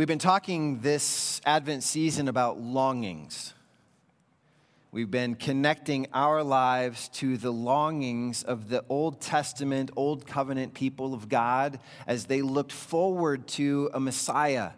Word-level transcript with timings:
We've 0.00 0.08
been 0.08 0.18
talking 0.18 0.80
this 0.80 1.42
Advent 1.44 1.82
season 1.82 2.28
about 2.28 2.58
longings. 2.58 3.52
We've 4.92 5.10
been 5.10 5.34
connecting 5.34 6.06
our 6.14 6.42
lives 6.42 7.10
to 7.16 7.36
the 7.36 7.50
longings 7.50 8.42
of 8.42 8.70
the 8.70 8.82
Old 8.88 9.20
Testament, 9.20 9.90
Old 9.96 10.26
Covenant 10.26 10.72
people 10.72 11.12
of 11.12 11.28
God 11.28 11.80
as 12.06 12.24
they 12.24 12.40
looked 12.40 12.72
forward 12.72 13.46
to 13.48 13.90
a 13.92 14.00
Messiah 14.00 14.70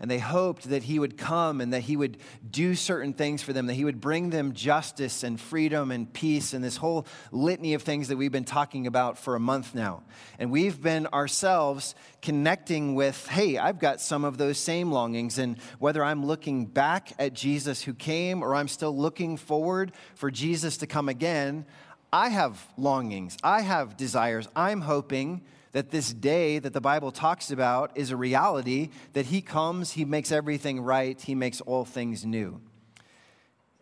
and 0.00 0.10
they 0.10 0.18
hoped 0.18 0.68
that 0.70 0.82
he 0.82 0.98
would 0.98 1.16
come 1.16 1.60
and 1.60 1.72
that 1.72 1.80
he 1.80 1.96
would 1.96 2.18
do 2.48 2.74
certain 2.74 3.12
things 3.12 3.42
for 3.42 3.52
them, 3.52 3.66
that 3.66 3.74
he 3.74 3.84
would 3.84 4.00
bring 4.00 4.30
them 4.30 4.52
justice 4.52 5.22
and 5.22 5.40
freedom 5.40 5.90
and 5.90 6.12
peace 6.12 6.52
and 6.52 6.62
this 6.62 6.76
whole 6.76 7.06
litany 7.32 7.74
of 7.74 7.82
things 7.82 8.08
that 8.08 8.16
we've 8.16 8.32
been 8.32 8.44
talking 8.44 8.86
about 8.86 9.18
for 9.18 9.34
a 9.34 9.40
month 9.40 9.74
now. 9.74 10.02
And 10.38 10.50
we've 10.50 10.80
been 10.80 11.06
ourselves 11.08 11.94
connecting 12.22 12.94
with, 12.94 13.26
hey, 13.28 13.58
I've 13.58 13.78
got 13.78 14.00
some 14.00 14.24
of 14.24 14.38
those 14.38 14.58
same 14.58 14.92
longings. 14.92 15.38
And 15.38 15.58
whether 15.78 16.04
I'm 16.04 16.26
looking 16.26 16.66
back 16.66 17.12
at 17.18 17.32
Jesus 17.32 17.82
who 17.82 17.94
came 17.94 18.42
or 18.42 18.54
I'm 18.54 18.68
still 18.68 18.96
looking 18.96 19.36
forward 19.36 19.92
for 20.14 20.30
Jesus 20.30 20.76
to 20.78 20.86
come 20.86 21.08
again, 21.08 21.66
I 22.12 22.28
have 22.28 22.64
longings, 22.76 23.36
I 23.42 23.62
have 23.62 23.96
desires. 23.96 24.48
I'm 24.54 24.80
hoping 24.80 25.42
that 25.72 25.90
this 25.90 26.12
day 26.12 26.58
that 26.58 26.72
the 26.72 26.80
Bible 26.80 27.12
talks 27.12 27.50
about 27.50 27.96
is 27.96 28.10
a 28.10 28.16
reality, 28.16 28.90
that 29.12 29.26
He 29.26 29.40
comes, 29.40 29.92
He 29.92 30.04
makes 30.04 30.32
everything 30.32 30.80
right, 30.80 31.20
He 31.20 31.34
makes 31.34 31.60
all 31.60 31.84
things 31.84 32.24
new. 32.24 32.60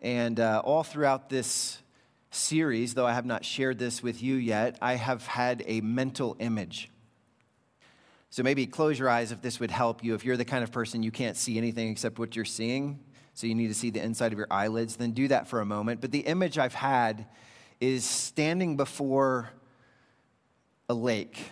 And 0.01 0.39
uh, 0.39 0.61
all 0.63 0.83
throughout 0.83 1.29
this 1.29 1.79
series, 2.31 2.93
though 2.93 3.07
I 3.07 3.13
have 3.13 3.25
not 3.25 3.45
shared 3.45 3.79
this 3.79 4.03
with 4.03 4.21
you 4.21 4.35
yet, 4.35 4.77
I 4.81 4.95
have 4.95 5.25
had 5.25 5.63
a 5.65 5.81
mental 5.81 6.35
image. 6.39 6.91
So 8.29 8.43
maybe 8.43 8.67
close 8.67 8.99
your 8.99 9.09
eyes 9.09 9.31
if 9.31 9.41
this 9.41 9.59
would 9.59 9.71
help 9.71 10.03
you. 10.03 10.13
If 10.13 10.25
you're 10.25 10.35
the 10.35 10.45
kind 10.45 10.63
of 10.63 10.71
person 10.71 11.03
you 11.03 11.11
can't 11.11 11.37
see 11.37 11.57
anything 11.57 11.89
except 11.89 12.19
what 12.19 12.35
you're 12.35 12.43
seeing, 12.43 12.99
so 13.33 13.47
you 13.47 13.55
need 13.55 13.67
to 13.67 13.73
see 13.73 13.89
the 13.89 14.03
inside 14.03 14.31
of 14.33 14.37
your 14.37 14.47
eyelids, 14.51 14.97
then 14.97 15.11
do 15.11 15.27
that 15.29 15.47
for 15.47 15.61
a 15.61 15.65
moment. 15.65 16.01
But 16.01 16.11
the 16.11 16.19
image 16.19 16.57
I've 16.57 16.73
had 16.73 17.27
is 17.79 18.03
standing 18.03 18.77
before 18.77 19.51
a 20.89 20.93
lake 20.93 21.51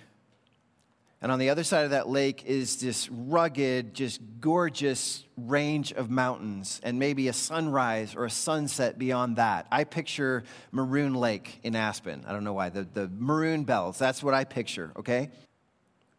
and 1.23 1.31
on 1.31 1.39
the 1.39 1.49
other 1.49 1.63
side 1.63 1.85
of 1.85 1.91
that 1.91 2.09
lake 2.09 2.43
is 2.45 2.81
this 2.81 3.09
rugged, 3.09 3.93
just 3.93 4.19
gorgeous 4.41 5.23
range 5.37 5.93
of 5.93 6.09
mountains, 6.09 6.81
and 6.83 6.99
maybe 6.99 7.29
a 7.29 7.33
sunrise 7.33 8.13
or 8.13 8.25
a 8.25 8.29
sunset 8.29 8.99
beyond 8.99 9.37
that. 9.37 9.65
I 9.71 9.85
picture 9.85 10.43
Maroon 10.73 11.15
Lake 11.15 11.61
in 11.63 11.77
Aspen. 11.77 12.25
I 12.27 12.33
don't 12.33 12.43
know 12.43 12.51
why. 12.51 12.67
The, 12.67 12.83
the 12.83 13.09
maroon 13.17 13.63
bells, 13.63 13.97
that's 13.97 14.21
what 14.21 14.33
I 14.33 14.43
picture, 14.43 14.91
okay? 14.97 15.29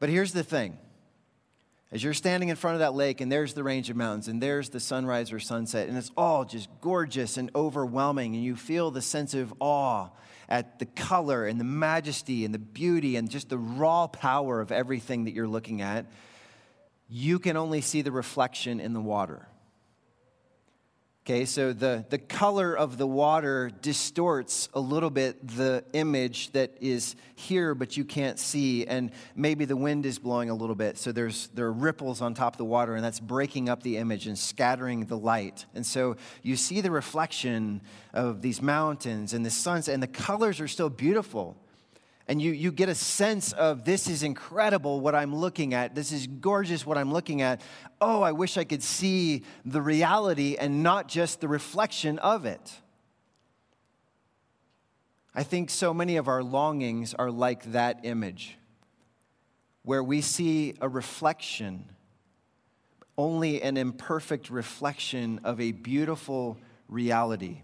But 0.00 0.08
here's 0.08 0.32
the 0.32 0.42
thing 0.42 0.78
as 1.92 2.02
you're 2.02 2.14
standing 2.14 2.48
in 2.48 2.56
front 2.56 2.76
of 2.76 2.80
that 2.80 2.94
lake, 2.94 3.20
and 3.20 3.30
there's 3.30 3.52
the 3.52 3.62
range 3.62 3.90
of 3.90 3.96
mountains, 3.96 4.26
and 4.26 4.42
there's 4.42 4.70
the 4.70 4.80
sunrise 4.80 5.32
or 5.32 5.38
sunset, 5.38 5.86
and 5.86 5.98
it's 5.98 6.12
all 6.16 6.46
just 6.46 6.70
gorgeous 6.80 7.36
and 7.36 7.50
overwhelming, 7.54 8.34
and 8.34 8.42
you 8.42 8.56
feel 8.56 8.90
the 8.90 9.02
sense 9.02 9.34
of 9.34 9.52
awe 9.60 10.08
at 10.48 10.78
the 10.78 10.86
color 10.86 11.46
and 11.46 11.58
the 11.58 11.64
majesty 11.64 12.44
and 12.44 12.52
the 12.52 12.58
beauty 12.58 13.16
and 13.16 13.30
just 13.30 13.48
the 13.48 13.58
raw 13.58 14.06
power 14.06 14.60
of 14.60 14.72
everything 14.72 15.24
that 15.24 15.32
you're 15.34 15.48
looking 15.48 15.82
at, 15.82 16.06
you 17.08 17.38
can 17.38 17.56
only 17.56 17.80
see 17.80 18.02
the 18.02 18.12
reflection 18.12 18.80
in 18.80 18.92
the 18.92 19.00
water. 19.00 19.48
Okay, 21.26 21.46
so 21.46 21.72
the, 21.72 22.04
the 22.10 22.18
color 22.18 22.76
of 22.76 22.98
the 22.98 23.06
water 23.06 23.70
distorts 23.80 24.68
a 24.74 24.80
little 24.80 25.08
bit 25.08 25.48
the 25.56 25.82
image 25.94 26.50
that 26.52 26.76
is 26.82 27.16
here, 27.34 27.74
but 27.74 27.96
you 27.96 28.04
can't 28.04 28.38
see. 28.38 28.86
And 28.86 29.10
maybe 29.34 29.64
the 29.64 29.74
wind 29.74 30.04
is 30.04 30.18
blowing 30.18 30.50
a 30.50 30.54
little 30.54 30.74
bit. 30.74 30.98
So 30.98 31.12
there's, 31.12 31.46
there 31.54 31.64
are 31.64 31.72
ripples 31.72 32.20
on 32.20 32.34
top 32.34 32.52
of 32.52 32.58
the 32.58 32.66
water, 32.66 32.94
and 32.94 33.02
that's 33.02 33.20
breaking 33.20 33.70
up 33.70 33.82
the 33.82 33.96
image 33.96 34.26
and 34.26 34.38
scattering 34.38 35.06
the 35.06 35.16
light. 35.16 35.64
And 35.74 35.86
so 35.86 36.16
you 36.42 36.56
see 36.56 36.82
the 36.82 36.90
reflection 36.90 37.80
of 38.12 38.42
these 38.42 38.60
mountains 38.60 39.32
and 39.32 39.46
the 39.46 39.50
sunset, 39.50 39.94
and 39.94 40.02
the 40.02 40.08
colors 40.08 40.60
are 40.60 40.68
still 40.68 40.90
beautiful 40.90 41.56
and 42.26 42.40
you, 42.40 42.52
you 42.52 42.72
get 42.72 42.88
a 42.88 42.94
sense 42.94 43.52
of 43.52 43.84
this 43.84 44.08
is 44.08 44.22
incredible 44.22 45.00
what 45.00 45.14
I'm 45.14 45.34
looking 45.34 45.74
at. 45.74 45.94
This 45.94 46.10
is 46.10 46.26
gorgeous 46.26 46.86
what 46.86 46.96
I'm 46.96 47.12
looking 47.12 47.42
at. 47.42 47.60
Oh, 48.00 48.22
I 48.22 48.32
wish 48.32 48.56
I 48.56 48.64
could 48.64 48.82
see 48.82 49.42
the 49.64 49.82
reality 49.82 50.56
and 50.58 50.82
not 50.82 51.06
just 51.06 51.40
the 51.40 51.48
reflection 51.48 52.18
of 52.20 52.46
it. 52.46 52.72
I 55.34 55.42
think 55.42 55.68
so 55.68 55.92
many 55.92 56.16
of 56.16 56.28
our 56.28 56.42
longings 56.42 57.12
are 57.12 57.30
like 57.30 57.72
that 57.72 58.00
image, 58.04 58.56
where 59.82 60.02
we 60.02 60.20
see 60.20 60.74
a 60.80 60.88
reflection, 60.88 61.86
only 63.18 63.60
an 63.60 63.76
imperfect 63.76 64.48
reflection 64.48 65.40
of 65.44 65.60
a 65.60 65.72
beautiful 65.72 66.56
reality. 66.88 67.62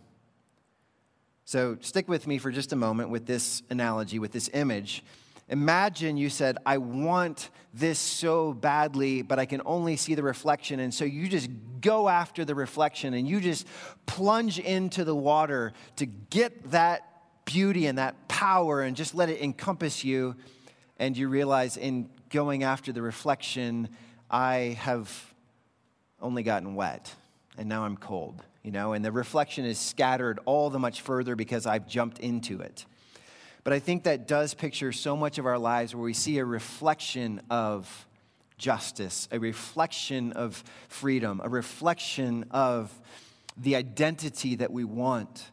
So 1.51 1.77
stick 1.81 2.09
with 2.09 2.29
me 2.29 2.39
for 2.39 2.53
just 2.53 2.73
a 2.73 2.77
moment 2.77 3.11
with 3.11 3.27
this 3.27 3.65
analogy, 3.71 4.21
with 4.21 4.31
this 4.31 4.49
image. 4.55 5.03
Imagine 5.49 6.17
you 6.17 6.31
said, 6.31 6.59
I 6.65 6.79
want 6.79 7.51
this 7.75 7.99
so 7.99 8.53
badly, 8.53 9.23
but 9.23 9.41
I 9.41 9.47
can 9.47 9.61
only 9.65 9.97
see 9.97 10.15
the 10.15 10.23
reflection. 10.23 10.79
And 10.79 10.95
so 10.95 11.05
you 11.05 11.27
just 11.27 11.51
go 11.81 12.09
after 12.09 12.45
the 12.45 12.55
reflection 12.55 13.15
and 13.15 13.27
you 13.27 13.41
just 13.41 13.67
plunge 14.07 14.61
into 14.61 15.03
the 15.03 15.13
water 15.13 15.73
to 15.97 16.07
get 16.07 16.71
that 16.71 17.03
beauty 17.47 17.87
and 17.87 17.99
that 17.99 18.29
power 18.29 18.83
and 18.83 18.95
just 18.95 19.17
let 19.17 19.29
it 19.29 19.43
encompass 19.43 20.05
you. 20.05 20.37
And 21.01 21.17
you 21.17 21.29
realize 21.29 21.77
in 21.77 22.11
going 22.29 22.63
after 22.63 22.93
the 22.93 23.03
reflection, 23.03 23.89
I 24.31 24.79
have 24.83 25.35
only 26.21 26.45
gotten 26.45 26.77
wet 26.77 27.13
and 27.59 27.69
now 27.69 27.83
I'm 27.83 27.97
cold 27.97 28.41
you 28.63 28.71
know, 28.71 28.93
and 28.93 29.05
the 29.05 29.13
reflection 29.13 29.65
is 29.65 29.79
scattered 29.79 30.39
all 30.45 30.71
the 30.71 30.79
much 30.79 31.01
further 31.01 31.35
because 31.37 31.67
I've 31.67 31.87
jumped 31.87 32.19
into 32.19 32.61
it. 32.61 32.85
But 33.65 33.73
I 33.73 33.79
think 33.79 34.05
that 34.05 34.27
does 34.27 34.55
picture 34.55 34.93
so 34.93 35.17
much 35.17 35.39
of 35.39 35.47
our 35.47 35.59
lives 35.59 35.95
where 35.95 36.05
we 36.05 36.15
see 36.15 36.39
a 36.39 36.45
reflection 36.45 37.43
of 37.51 38.07
justice, 38.57 39.29
a 39.33 39.39
reflection 39.39 40.33
of 40.33 40.63
freedom, 40.89 41.41
a 41.43 41.49
reflection 41.49 42.45
of 42.51 42.93
the 43.57 43.77
identity 43.77 44.57
that 44.57 44.73
we 44.73 44.85
want, 44.85 45.51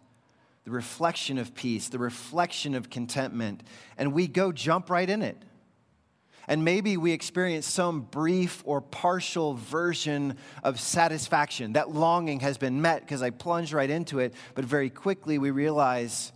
the 0.65 0.71
reflection 0.71 1.37
of 1.37 1.55
peace, 1.55 1.89
the 1.89 1.99
reflection 1.99 2.75
of 2.75 2.89
contentment, 2.89 3.63
and 3.97 4.13
we 4.13 4.27
go 4.27 4.51
jump 4.51 4.89
right 4.89 5.09
in 5.09 5.21
it. 5.21 5.37
And 6.47 6.63
maybe 6.63 6.95
we 6.95 7.11
experience 7.11 7.67
some 7.67 8.01
brief 8.01 8.63
or 8.65 8.79
partial 8.79 9.55
version 9.55 10.37
of 10.63 10.79
satisfaction. 10.79 11.73
That 11.73 11.91
longing 11.93 12.39
has 12.39 12.57
been 12.57 12.81
met 12.81 13.01
because 13.01 13.21
I 13.21 13.31
plunged 13.31 13.73
right 13.73 13.89
into 13.89 14.19
it, 14.19 14.33
but 14.55 14.63
very 14.63 14.89
quickly 14.89 15.37
we 15.37 15.51
realize 15.51 16.31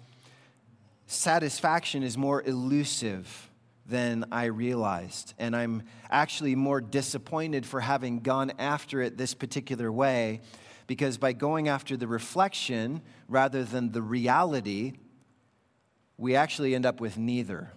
satisfaction 1.05 2.03
is 2.03 2.17
more 2.17 2.41
elusive 2.43 3.49
than 3.85 4.25
I 4.31 4.45
realized. 4.45 5.33
And 5.39 5.55
I'm 5.55 5.83
actually 6.09 6.55
more 6.55 6.81
disappointed 6.81 7.65
for 7.65 7.79
having 7.79 8.19
gone 8.19 8.51
after 8.59 9.01
it 9.01 9.17
this 9.17 9.33
particular 9.33 9.91
way 9.91 10.41
because 10.87 11.17
by 11.17 11.31
going 11.31 11.69
after 11.69 11.95
the 11.95 12.07
reflection 12.07 13.01
rather 13.29 13.63
than 13.63 13.91
the 13.91 14.01
reality, 14.01 14.93
we 16.17 16.35
actually 16.35 16.75
end 16.75 16.85
up 16.85 16.99
with 16.99 17.17
neither. 17.17 17.71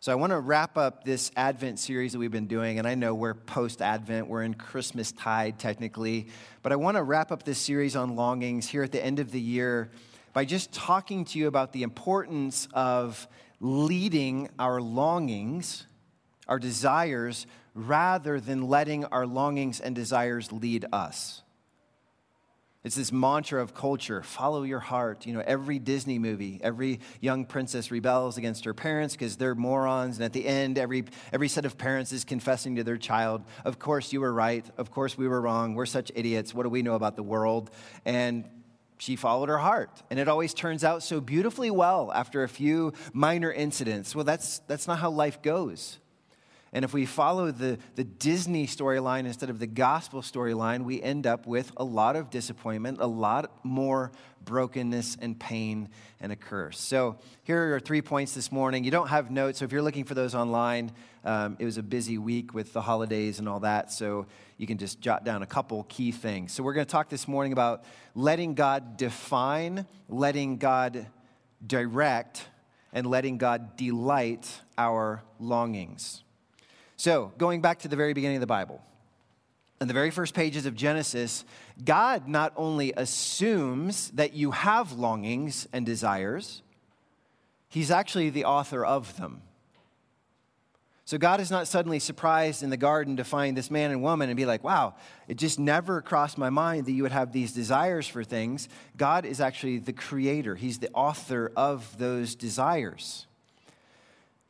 So 0.00 0.12
I 0.12 0.14
want 0.14 0.30
to 0.30 0.38
wrap 0.38 0.78
up 0.78 1.02
this 1.02 1.32
Advent 1.34 1.80
series 1.80 2.12
that 2.12 2.20
we've 2.20 2.30
been 2.30 2.46
doing, 2.46 2.78
and 2.78 2.86
I 2.86 2.94
know 2.94 3.16
we're 3.16 3.34
post 3.34 3.82
Advent, 3.82 4.28
we're 4.28 4.44
in 4.44 4.54
Christmas 4.54 5.10
tide 5.10 5.58
technically, 5.58 6.28
but 6.62 6.70
I 6.70 6.76
want 6.76 6.96
to 6.96 7.02
wrap 7.02 7.32
up 7.32 7.42
this 7.42 7.58
series 7.58 7.96
on 7.96 8.14
longings 8.14 8.68
here 8.68 8.84
at 8.84 8.92
the 8.92 9.04
end 9.04 9.18
of 9.18 9.32
the 9.32 9.40
year 9.40 9.90
by 10.32 10.44
just 10.44 10.72
talking 10.72 11.24
to 11.24 11.38
you 11.40 11.48
about 11.48 11.72
the 11.72 11.82
importance 11.82 12.68
of 12.74 13.26
leading 13.58 14.48
our 14.56 14.80
longings, 14.80 15.88
our 16.46 16.60
desires, 16.60 17.48
rather 17.74 18.38
than 18.38 18.68
letting 18.68 19.04
our 19.06 19.26
longings 19.26 19.80
and 19.80 19.96
desires 19.96 20.52
lead 20.52 20.84
us. 20.92 21.42
It's 22.88 22.96
this 22.96 23.12
mantra 23.12 23.60
of 23.60 23.74
culture 23.74 24.22
follow 24.22 24.62
your 24.62 24.80
heart. 24.80 25.26
You 25.26 25.34
know, 25.34 25.42
every 25.46 25.78
Disney 25.78 26.18
movie, 26.18 26.58
every 26.62 27.00
young 27.20 27.44
princess 27.44 27.90
rebels 27.90 28.38
against 28.38 28.64
her 28.64 28.72
parents 28.72 29.12
because 29.14 29.36
they're 29.36 29.54
morons. 29.54 30.16
And 30.16 30.24
at 30.24 30.32
the 30.32 30.46
end, 30.46 30.78
every, 30.78 31.04
every 31.30 31.48
set 31.48 31.66
of 31.66 31.76
parents 31.76 32.12
is 32.12 32.24
confessing 32.24 32.76
to 32.76 32.84
their 32.84 32.96
child, 32.96 33.44
Of 33.66 33.78
course, 33.78 34.10
you 34.10 34.22
were 34.22 34.32
right. 34.32 34.64
Of 34.78 34.90
course, 34.90 35.18
we 35.18 35.28
were 35.28 35.38
wrong. 35.38 35.74
We're 35.74 35.84
such 35.84 36.10
idiots. 36.14 36.54
What 36.54 36.62
do 36.62 36.70
we 36.70 36.80
know 36.80 36.94
about 36.94 37.14
the 37.14 37.22
world? 37.22 37.70
And 38.06 38.46
she 38.96 39.16
followed 39.16 39.50
her 39.50 39.58
heart. 39.58 40.02
And 40.08 40.18
it 40.18 40.26
always 40.26 40.54
turns 40.54 40.82
out 40.82 41.02
so 41.02 41.20
beautifully 41.20 41.70
well 41.70 42.10
after 42.10 42.42
a 42.42 42.48
few 42.48 42.94
minor 43.12 43.52
incidents. 43.52 44.14
Well, 44.14 44.24
that's, 44.24 44.60
that's 44.60 44.88
not 44.88 44.98
how 44.98 45.10
life 45.10 45.42
goes. 45.42 45.98
And 46.72 46.84
if 46.84 46.92
we 46.92 47.06
follow 47.06 47.50
the, 47.50 47.78
the 47.94 48.04
Disney 48.04 48.66
storyline 48.66 49.26
instead 49.26 49.48
of 49.48 49.58
the 49.58 49.66
gospel 49.66 50.20
storyline, 50.20 50.84
we 50.84 51.00
end 51.00 51.26
up 51.26 51.46
with 51.46 51.72
a 51.76 51.84
lot 51.84 52.14
of 52.14 52.28
disappointment, 52.28 52.98
a 53.00 53.06
lot 53.06 53.64
more 53.64 54.12
brokenness 54.44 55.16
and 55.20 55.38
pain 55.38 55.88
and 56.20 56.30
a 56.32 56.36
curse. 56.36 56.78
So 56.78 57.16
here 57.42 57.74
are 57.74 57.80
three 57.80 58.02
points 58.02 58.34
this 58.34 58.52
morning. 58.52 58.84
You 58.84 58.90
don't 58.90 59.08
have 59.08 59.30
notes, 59.30 59.60
so 59.60 59.64
if 59.64 59.72
you're 59.72 59.82
looking 59.82 60.04
for 60.04 60.14
those 60.14 60.34
online, 60.34 60.92
um, 61.24 61.56
it 61.58 61.64
was 61.64 61.78
a 61.78 61.82
busy 61.82 62.18
week 62.18 62.54
with 62.54 62.72
the 62.72 62.82
holidays 62.82 63.38
and 63.38 63.48
all 63.48 63.60
that, 63.60 63.90
so 63.90 64.26
you 64.56 64.66
can 64.66 64.78
just 64.78 65.00
jot 65.00 65.24
down 65.24 65.42
a 65.42 65.46
couple 65.46 65.84
key 65.84 66.12
things. 66.12 66.52
So 66.52 66.62
we're 66.62 66.74
going 66.74 66.86
to 66.86 66.90
talk 66.90 67.08
this 67.08 67.26
morning 67.26 67.52
about 67.52 67.84
letting 68.14 68.54
God 68.54 68.96
define, 68.96 69.86
letting 70.08 70.58
God 70.58 71.06
direct, 71.66 72.46
and 72.92 73.06
letting 73.06 73.38
God 73.38 73.76
delight 73.76 74.60
our 74.76 75.22
longings. 75.38 76.24
So, 76.98 77.32
going 77.38 77.60
back 77.60 77.78
to 77.80 77.88
the 77.88 77.94
very 77.94 78.12
beginning 78.12 78.38
of 78.38 78.40
the 78.40 78.48
Bible, 78.48 78.82
in 79.80 79.86
the 79.86 79.94
very 79.94 80.10
first 80.10 80.34
pages 80.34 80.66
of 80.66 80.74
Genesis, 80.74 81.44
God 81.84 82.26
not 82.26 82.52
only 82.56 82.92
assumes 82.96 84.10
that 84.10 84.32
you 84.32 84.50
have 84.50 84.92
longings 84.92 85.68
and 85.72 85.86
desires, 85.86 86.60
He's 87.68 87.92
actually 87.92 88.30
the 88.30 88.46
author 88.46 88.84
of 88.84 89.16
them. 89.16 89.42
So 91.04 91.18
God 91.18 91.40
is 91.40 91.52
not 91.52 91.68
suddenly 91.68 92.00
surprised 92.00 92.64
in 92.64 92.70
the 92.70 92.76
garden 92.76 93.18
to 93.18 93.24
find 93.24 93.56
this 93.56 93.70
man 93.70 93.92
and 93.92 94.02
woman 94.02 94.28
and 94.28 94.36
be 94.36 94.44
like, 94.44 94.64
wow, 94.64 94.94
it 95.28 95.36
just 95.36 95.58
never 95.58 96.02
crossed 96.02 96.36
my 96.36 96.50
mind 96.50 96.86
that 96.86 96.92
you 96.92 97.04
would 97.04 97.12
have 97.12 97.32
these 97.32 97.52
desires 97.52 98.08
for 98.08 98.24
things. 98.24 98.68
God 98.96 99.24
is 99.24 99.40
actually 99.40 99.78
the 99.78 99.92
creator, 99.92 100.56
He's 100.56 100.80
the 100.80 100.90
author 100.90 101.52
of 101.56 101.96
those 101.96 102.34
desires. 102.34 103.27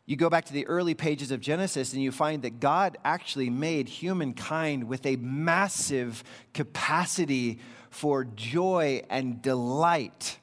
You 0.09 0.17
go 0.17 0.31
back 0.31 0.47
to 0.47 0.55
the 0.55 0.67
early 0.69 0.95
pages 0.95 1.31
of 1.31 1.39
Genesis 1.39 1.93
and 1.93 2.03
you 2.03 2.11
find 2.11 2.41
that 2.41 2.61
God 2.61 2.97
actually 3.05 3.51
made 3.51 3.91
humankind 3.91 4.85
with 4.85 5.05
a 5.05 5.17
massive 5.17 6.25
capacity 6.55 7.59
for 7.91 8.25
joy 8.25 9.03
and 9.11 9.43
delight. 9.43 10.39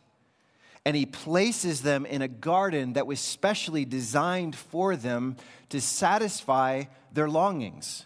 And 0.85 0.95
he 0.95 1.07
places 1.07 1.81
them 1.81 2.05
in 2.05 2.21
a 2.21 2.27
garden 2.27 2.93
that 2.93 3.07
was 3.07 3.19
specially 3.19 3.85
designed 3.85 4.55
for 4.55 4.95
them 4.95 5.35
to 5.69 5.81
satisfy 5.81 6.83
their 7.11 7.27
longings. 7.27 8.05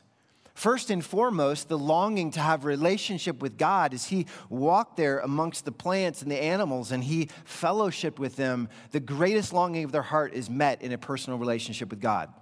First 0.60 0.90
and 0.90 1.06
foremost, 1.06 1.70
the 1.70 1.78
longing 1.78 2.32
to 2.32 2.42
have 2.42 2.66
relationship 2.66 3.42
with 3.42 3.58
God 3.58 3.94
as 3.94 4.08
he 4.08 4.26
walked 4.50 4.98
there 4.98 5.20
amongst 5.20 5.64
the 5.64 5.72
plants 5.72 6.22
and 6.22 6.30
the 6.30 6.44
animals 6.44 6.92
and 6.92 7.02
he 7.02 7.30
fellowshiped 7.46 8.20
with 8.20 8.36
them, 8.36 8.68
the 8.92 9.00
greatest 9.00 9.54
longing 9.54 9.86
of 9.86 9.94
their 9.94 10.02
heart 10.02 10.34
is 10.34 10.50
met 10.50 10.82
in 10.82 10.92
a 10.92 10.98
personal 10.98 11.40
relationship 11.40 11.90
with 11.90 12.02
God. 12.02 12.34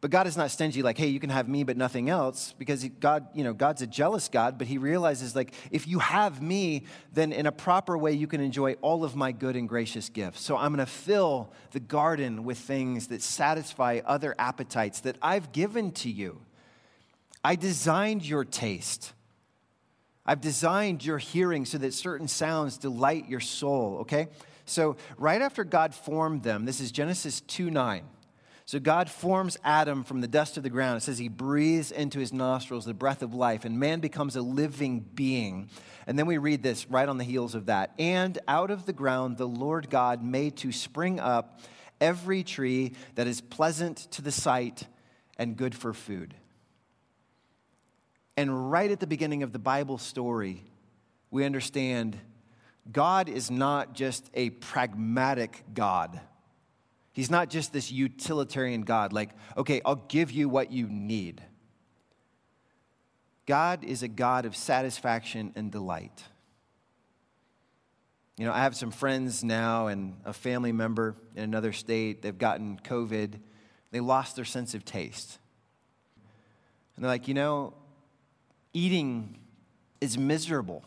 But 0.00 0.12
God 0.12 0.28
is 0.28 0.36
not 0.36 0.52
stingy 0.52 0.80
like, 0.80 0.96
hey, 0.96 1.08
you 1.08 1.18
can 1.18 1.30
have 1.30 1.48
me 1.48 1.64
but 1.64 1.76
nothing 1.76 2.08
else 2.08 2.54
because 2.56 2.88
God, 3.00 3.26
you 3.34 3.42
know, 3.42 3.52
God's 3.52 3.82
a 3.82 3.86
jealous 3.88 4.28
God, 4.28 4.56
but 4.56 4.68
he 4.68 4.78
realizes 4.78 5.34
like 5.34 5.52
if 5.72 5.88
you 5.88 5.98
have 5.98 6.40
me, 6.40 6.84
then 7.12 7.32
in 7.32 7.46
a 7.46 7.52
proper 7.52 7.98
way 7.98 8.12
you 8.12 8.28
can 8.28 8.40
enjoy 8.40 8.74
all 8.74 9.02
of 9.02 9.16
my 9.16 9.32
good 9.32 9.56
and 9.56 9.68
gracious 9.68 10.08
gifts. 10.08 10.40
So 10.42 10.56
I'm 10.56 10.72
going 10.72 10.86
to 10.86 10.92
fill 10.92 11.52
the 11.72 11.80
garden 11.80 12.44
with 12.44 12.58
things 12.58 13.08
that 13.08 13.22
satisfy 13.22 14.02
other 14.06 14.36
appetites 14.38 15.00
that 15.00 15.16
I've 15.20 15.50
given 15.50 15.90
to 15.94 16.08
you. 16.08 16.42
I 17.44 17.56
designed 17.56 18.26
your 18.26 18.44
taste. 18.44 19.12
I've 20.26 20.40
designed 20.40 21.04
your 21.04 21.18
hearing 21.18 21.64
so 21.64 21.78
that 21.78 21.94
certain 21.94 22.28
sounds 22.28 22.78
delight 22.78 23.28
your 23.28 23.40
soul, 23.40 23.98
okay? 24.02 24.28
So, 24.66 24.96
right 25.18 25.42
after 25.42 25.64
God 25.64 25.94
formed 25.94 26.42
them, 26.42 26.64
this 26.64 26.80
is 26.80 26.92
Genesis 26.92 27.40
2 27.40 27.70
9. 27.70 28.04
So, 28.66 28.78
God 28.78 29.10
forms 29.10 29.56
Adam 29.64 30.04
from 30.04 30.20
the 30.20 30.28
dust 30.28 30.56
of 30.56 30.62
the 30.62 30.70
ground. 30.70 30.98
It 30.98 31.00
says 31.00 31.18
he 31.18 31.28
breathes 31.28 31.90
into 31.90 32.20
his 32.20 32.32
nostrils 32.32 32.84
the 32.84 32.94
breath 32.94 33.22
of 33.22 33.34
life, 33.34 33.64
and 33.64 33.80
man 33.80 34.00
becomes 34.00 34.36
a 34.36 34.42
living 34.42 35.00
being. 35.00 35.70
And 36.06 36.18
then 36.18 36.26
we 36.26 36.38
read 36.38 36.62
this 36.62 36.88
right 36.88 37.08
on 37.08 37.18
the 37.18 37.24
heels 37.24 37.54
of 37.54 37.66
that. 37.66 37.92
And 37.98 38.38
out 38.46 38.70
of 38.70 38.86
the 38.86 38.92
ground 38.92 39.36
the 39.36 39.48
Lord 39.48 39.90
God 39.90 40.22
made 40.22 40.56
to 40.58 40.72
spring 40.72 41.18
up 41.18 41.60
every 42.00 42.42
tree 42.42 42.92
that 43.14 43.26
is 43.26 43.40
pleasant 43.40 43.96
to 44.12 44.22
the 44.22 44.32
sight 44.32 44.86
and 45.38 45.56
good 45.56 45.74
for 45.74 45.92
food. 45.92 46.34
And 48.40 48.70
right 48.70 48.90
at 48.90 49.00
the 49.00 49.06
beginning 49.06 49.42
of 49.42 49.52
the 49.52 49.58
Bible 49.58 49.98
story, 49.98 50.64
we 51.30 51.44
understand 51.44 52.18
God 52.90 53.28
is 53.28 53.50
not 53.50 53.92
just 53.92 54.30
a 54.32 54.48
pragmatic 54.48 55.62
God. 55.74 56.18
He's 57.12 57.30
not 57.30 57.50
just 57.50 57.70
this 57.74 57.92
utilitarian 57.92 58.80
God, 58.80 59.12
like, 59.12 59.32
okay, 59.58 59.82
I'll 59.84 60.06
give 60.08 60.30
you 60.30 60.48
what 60.48 60.72
you 60.72 60.88
need. 60.88 61.42
God 63.44 63.84
is 63.84 64.02
a 64.02 64.08
God 64.08 64.46
of 64.46 64.56
satisfaction 64.56 65.52
and 65.54 65.70
delight. 65.70 66.24
You 68.38 68.46
know, 68.46 68.54
I 68.54 68.60
have 68.60 68.74
some 68.74 68.90
friends 68.90 69.44
now 69.44 69.88
and 69.88 70.14
a 70.24 70.32
family 70.32 70.72
member 70.72 71.14
in 71.36 71.42
another 71.42 71.74
state. 71.74 72.22
They've 72.22 72.38
gotten 72.38 72.80
COVID. 72.84 73.34
They 73.90 74.00
lost 74.00 74.34
their 74.34 74.46
sense 74.46 74.72
of 74.72 74.86
taste. 74.86 75.38
And 76.96 77.04
they're 77.04 77.12
like, 77.12 77.28
you 77.28 77.34
know, 77.34 77.74
eating 78.72 79.38
is 80.00 80.16
miserable. 80.16 80.84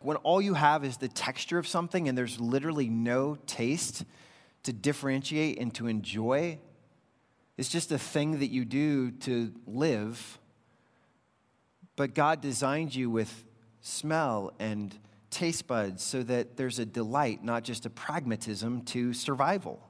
When 0.00 0.16
all 0.18 0.40
you 0.40 0.54
have 0.54 0.84
is 0.84 0.96
the 0.96 1.08
texture 1.08 1.58
of 1.58 1.66
something 1.66 2.08
and 2.08 2.16
there's 2.16 2.40
literally 2.40 2.88
no 2.88 3.36
taste 3.46 4.04
to 4.64 4.72
differentiate 4.72 5.58
and 5.58 5.74
to 5.74 5.86
enjoy, 5.86 6.58
it's 7.56 7.68
just 7.68 7.92
a 7.92 7.98
thing 7.98 8.40
that 8.40 8.50
you 8.50 8.64
do 8.64 9.10
to 9.10 9.52
live. 9.66 10.38
But 11.96 12.14
God 12.14 12.40
designed 12.40 12.94
you 12.94 13.10
with 13.10 13.44
smell 13.80 14.52
and 14.58 14.96
taste 15.30 15.66
buds 15.66 16.02
so 16.02 16.22
that 16.22 16.56
there's 16.56 16.78
a 16.78 16.86
delight, 16.86 17.44
not 17.44 17.64
just 17.64 17.86
a 17.86 17.90
pragmatism 17.90 18.82
to 18.82 19.12
survival. 19.12 19.80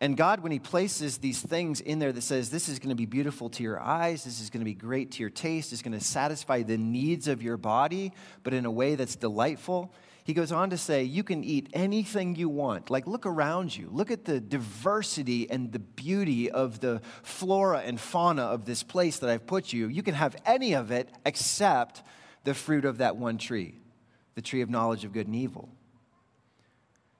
And 0.00 0.16
God, 0.16 0.40
when 0.40 0.52
He 0.52 0.58
places 0.58 1.18
these 1.18 1.40
things 1.40 1.80
in 1.80 1.98
there 1.98 2.12
that 2.12 2.22
says, 2.22 2.50
this 2.50 2.68
is 2.68 2.78
going 2.78 2.90
to 2.90 2.94
be 2.94 3.06
beautiful 3.06 3.48
to 3.50 3.62
your 3.62 3.80
eyes, 3.80 4.24
this 4.24 4.40
is 4.40 4.50
going 4.50 4.60
to 4.60 4.64
be 4.64 4.74
great 4.74 5.12
to 5.12 5.20
your 5.20 5.30
taste, 5.30 5.72
it's 5.72 5.82
going 5.82 5.98
to 5.98 6.04
satisfy 6.04 6.62
the 6.62 6.76
needs 6.76 7.28
of 7.28 7.42
your 7.42 7.56
body, 7.56 8.12
but 8.42 8.52
in 8.52 8.66
a 8.66 8.70
way 8.70 8.96
that's 8.96 9.16
delightful, 9.16 9.94
He 10.24 10.34
goes 10.34 10.52
on 10.52 10.70
to 10.70 10.76
say, 10.76 11.04
you 11.04 11.22
can 11.22 11.44
eat 11.44 11.68
anything 11.72 12.34
you 12.34 12.48
want. 12.48 12.90
Like, 12.90 13.06
look 13.06 13.24
around 13.24 13.74
you. 13.76 13.88
Look 13.92 14.10
at 14.10 14.24
the 14.24 14.40
diversity 14.40 15.48
and 15.48 15.72
the 15.72 15.78
beauty 15.78 16.50
of 16.50 16.80
the 16.80 17.00
flora 17.22 17.78
and 17.78 18.00
fauna 18.00 18.42
of 18.42 18.64
this 18.64 18.82
place 18.82 19.20
that 19.20 19.30
I've 19.30 19.46
put 19.46 19.72
you. 19.72 19.88
You 19.88 20.02
can 20.02 20.14
have 20.14 20.36
any 20.44 20.74
of 20.74 20.90
it 20.90 21.08
except 21.24 22.02
the 22.42 22.52
fruit 22.52 22.84
of 22.84 22.98
that 22.98 23.16
one 23.16 23.38
tree, 23.38 23.80
the 24.34 24.42
tree 24.42 24.60
of 24.60 24.68
knowledge 24.68 25.04
of 25.04 25.12
good 25.12 25.28
and 25.28 25.36
evil. 25.36 25.68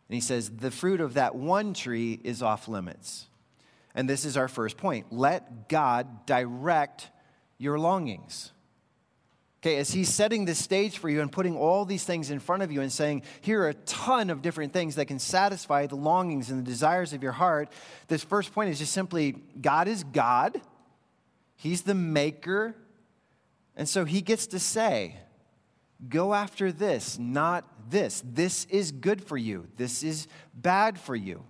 And 0.09 0.15
he 0.15 0.21
says, 0.21 0.51
the 0.51 0.71
fruit 0.71 1.01
of 1.01 1.15
that 1.15 1.35
one 1.35 1.75
tree 1.75 2.21
is 2.23 2.43
off 2.43 2.69
limits. 2.69 3.27
And 3.95 4.09
this 4.09 4.25
is 4.25 4.37
our 4.37 4.49
first 4.49 4.77
point. 4.77 5.06
Let 5.11 5.69
God 5.69 6.27
direct 6.27 7.11
your 7.59 7.79
longings. 7.79 8.52
Okay, 9.64 9.78
as 9.78 9.90
he's 9.90 10.11
setting 10.11 10.45
the 10.45 10.55
stage 10.55 10.99
for 10.99 11.09
you 11.09 11.23
and 11.23 11.33
putting 11.33 11.57
all 11.57 11.87
these 11.87 12.05
things 12.05 12.31
in 12.31 12.38
front 12.38 12.62
of 12.62 12.71
you 12.71 12.83
and 12.83 12.93
saying, 12.93 13.23
here 13.40 13.62
are 13.62 13.71
a 13.71 13.75
ton 13.75 14.28
of 14.28 14.43
different 14.43 14.75
things 14.75 14.97
that 14.97 15.07
can 15.07 15.19
satisfy 15.19 15.87
the 15.87 15.97
longings 15.97 16.50
and 16.50 16.59
the 16.59 16.71
desires 16.71 17.14
of 17.14 17.23
your 17.23 17.33
heart, 17.33 17.73
this 18.09 18.23
first 18.23 18.52
point 18.52 18.69
is 18.69 18.78
just 18.78 18.93
simply 18.93 19.37
God 19.59 19.88
is 19.88 20.05
God, 20.05 20.61
He's 21.57 21.81
the 21.81 21.95
maker, 21.95 22.75
and 23.75 23.88
so 23.88 24.05
He 24.05 24.21
gets 24.21 24.49
to 24.49 24.59
say, 24.59 25.17
Go 26.11 26.35
after 26.35 26.71
this, 26.71 27.19
not 27.19 27.74
this. 27.91 28.23
This 28.25 28.67
is 28.67 28.93
good 28.93 29.23
for 29.25 29.37
you. 29.37 29.67
This 29.76 30.03
is 30.03 30.29
bad 30.55 30.99
for 30.99 31.17
you. 31.17 31.43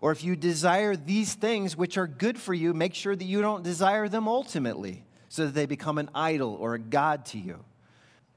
Or 0.00 0.12
if 0.12 0.22
you 0.22 0.36
desire 0.36 0.94
these 0.94 1.34
things 1.34 1.76
which 1.76 1.96
are 1.96 2.06
good 2.06 2.38
for 2.38 2.54
you, 2.54 2.74
make 2.74 2.94
sure 2.94 3.16
that 3.16 3.24
you 3.24 3.40
don't 3.40 3.62
desire 3.62 4.08
them 4.08 4.28
ultimately 4.28 5.04
so 5.28 5.46
that 5.46 5.54
they 5.54 5.66
become 5.66 5.98
an 5.98 6.10
idol 6.14 6.54
or 6.54 6.74
a 6.74 6.78
God 6.78 7.24
to 7.26 7.38
you. 7.38 7.64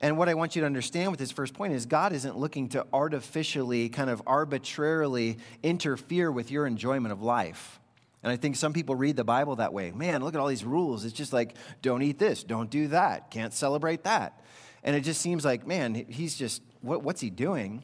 And 0.01 0.17
what 0.17 0.29
I 0.29 0.33
want 0.33 0.55
you 0.55 0.61
to 0.61 0.65
understand 0.65 1.11
with 1.11 1.19
this 1.19 1.31
first 1.31 1.53
point 1.53 1.73
is 1.73 1.85
God 1.85 2.13
isn't 2.13 2.37
looking 2.37 2.69
to 2.69 2.85
artificially, 2.93 3.89
kind 3.89 4.09
of 4.09 4.21
arbitrarily 4.25 5.37
interfere 5.61 6.31
with 6.31 6.51
your 6.51 6.65
enjoyment 6.65 7.11
of 7.11 7.21
life. 7.21 7.79
And 8.23 8.31
I 8.31 8.37
think 8.37 8.55
some 8.55 8.73
people 8.73 8.95
read 8.95 9.15
the 9.15 9.23
Bible 9.23 9.57
that 9.57 9.73
way. 9.73 9.91
Man, 9.91 10.23
look 10.23 10.35
at 10.35 10.39
all 10.39 10.47
these 10.47 10.63
rules. 10.65 11.05
It's 11.05 11.13
just 11.13 11.33
like, 11.33 11.55
don't 11.81 12.01
eat 12.01 12.17
this, 12.17 12.43
don't 12.43 12.69
do 12.69 12.87
that, 12.89 13.31
can't 13.31 13.53
celebrate 13.53 14.03
that. 14.03 14.41
And 14.83 14.95
it 14.95 15.01
just 15.01 15.21
seems 15.21 15.43
like, 15.43 15.67
man, 15.67 15.93
he's 15.93 16.35
just, 16.35 16.61
what, 16.81 17.03
what's 17.03 17.21
he 17.21 17.29
doing? 17.29 17.83